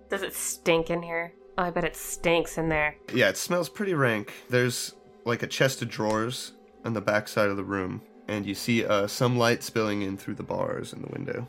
[0.10, 1.34] Does it stink in here?
[1.58, 2.96] Oh, I bet it stinks in there.
[3.14, 4.34] Yeah, it smells pretty rank.
[4.50, 4.94] There's
[5.30, 6.52] like a chest of drawers
[6.84, 10.18] on the back side of the room, and you see uh, some light spilling in
[10.18, 11.48] through the bars in the window.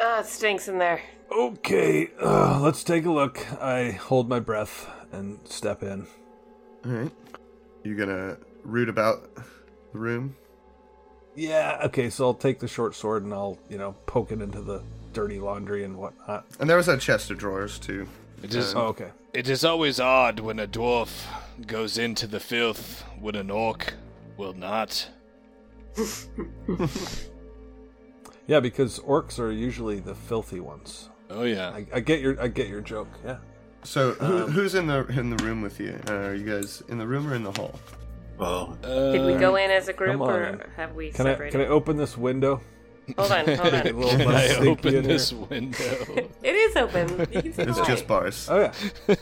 [0.00, 1.02] Oh, it stinks in there.
[1.30, 3.38] Okay, uh, let's take a look.
[3.62, 6.06] I hold my breath and step in.
[6.84, 7.10] All right,
[7.84, 9.28] you gonna root about
[9.92, 10.36] the room?
[11.36, 14.60] Yeah, okay, so I'll take the short sword and I'll, you know, poke it into
[14.60, 14.82] the
[15.12, 16.44] dirty laundry and whatnot.
[16.58, 18.08] And there was a chest of drawers too.
[18.42, 19.10] It is, Oh, okay.
[19.32, 21.10] it is always odd when a dwarf
[21.66, 23.94] goes into the filth when an orc
[24.36, 25.08] will not.
[28.46, 31.08] Yeah, because orcs are usually the filthy ones.
[31.30, 31.68] Oh yeah.
[31.70, 33.06] I, I get your I get your joke.
[33.24, 33.36] Yeah.
[33.84, 35.96] So who, Um, who's in the in the room with you?
[36.08, 37.78] Uh, are you guys in the room or in the hall?
[38.38, 41.66] Well, Did we go in as a group or have we Can I can I
[41.66, 42.60] open this window?
[43.18, 43.82] Hold on, hold on.
[44.18, 45.12] Can I open in here.
[45.12, 46.28] this window?
[46.42, 47.08] It is open.
[47.32, 48.08] You can see It's the just light.
[48.08, 48.48] bars.
[48.50, 48.72] Oh yeah.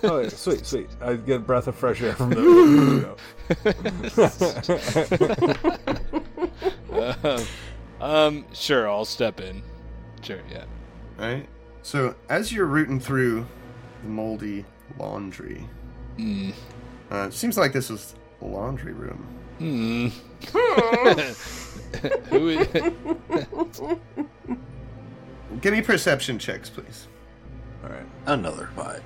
[0.04, 0.28] Oh yeah.
[0.28, 0.88] Sweet, sweet.
[1.00, 3.16] I get a breath of fresh air from the
[6.90, 7.16] window.
[7.22, 7.44] um,
[8.00, 9.62] um, sure, I'll step in.
[10.22, 10.64] Sure, yeah.
[11.18, 11.48] Right.
[11.82, 13.46] So as you're rooting through
[14.02, 14.64] the moldy
[14.98, 15.66] laundry,
[16.16, 16.50] Hmm.
[17.10, 19.26] uh, it seems like this is a laundry room.
[19.58, 20.08] Hmm.
[22.30, 22.66] Who is,
[25.60, 27.08] Give me perception checks, please.
[27.82, 28.06] All right.
[28.26, 29.02] another five.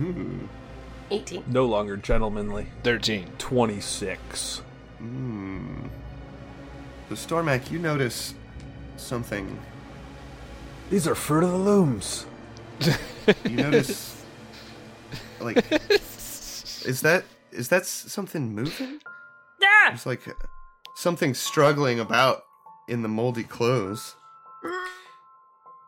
[0.00, 0.48] Ooh.
[1.10, 1.44] 18.
[1.46, 2.66] No longer gentlemanly.
[2.82, 3.32] 13.
[3.38, 4.60] Twenty six.
[4.98, 5.86] Hmm.
[7.08, 8.34] So Stormac, you notice
[8.98, 9.58] something.
[10.90, 12.26] These are fruit of the looms.
[13.44, 14.24] You notice,
[15.40, 15.56] like,
[15.90, 19.00] is that is that something moving?
[19.88, 20.22] There's like
[20.94, 22.42] something struggling about
[22.88, 24.14] in the moldy clothes.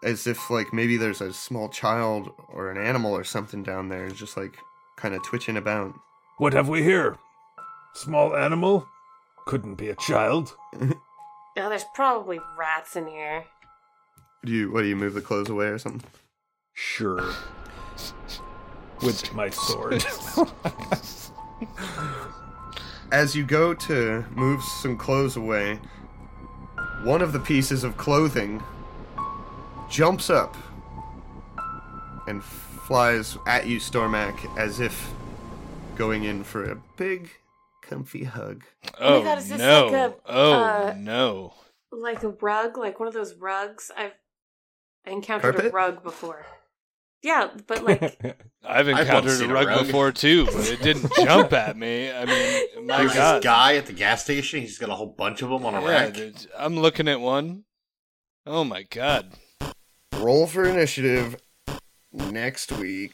[0.03, 4.09] As if like maybe there's a small child or an animal or something down there,
[4.09, 4.57] just like
[4.97, 5.95] kind of twitching about.
[6.39, 7.19] What have we here?
[7.95, 8.89] Small animal?
[9.47, 10.57] Couldn't be a child.
[11.57, 13.45] Oh, there's probably rats in here.
[14.45, 16.09] Do you what do you move the clothes away or something?
[16.73, 17.35] Sure.
[19.03, 20.05] With my sword.
[23.13, 25.81] As you go to move some clothes away,
[27.03, 28.63] one of the pieces of clothing
[29.89, 30.57] jumps up
[32.29, 35.13] and flies at you, Stormac, as if
[35.97, 37.31] going in for a big,
[37.83, 38.65] comfy hug.
[39.01, 39.87] Oh, God, is this no.
[39.87, 41.55] like a, oh uh, no.
[41.91, 43.91] Like a rug, like one of those rugs.
[43.97, 44.13] I've
[45.07, 45.73] I encountered Carpet?
[45.73, 46.47] a rug before.
[47.23, 49.87] Yeah, but like I've encountered seen a a rug, rug.
[49.87, 52.11] before too, but it didn't jump at me.
[52.11, 53.37] I mean, my There's God.
[53.37, 54.61] this guy at the gas station.
[54.61, 56.17] He's got a whole bunch of them on a Yeah, rack.
[56.59, 57.65] I'm looking at one.
[58.47, 59.35] Oh my God.
[60.15, 61.37] Roll for initiative
[62.13, 63.13] next week.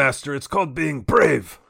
[0.00, 1.60] Master, it's called being brave.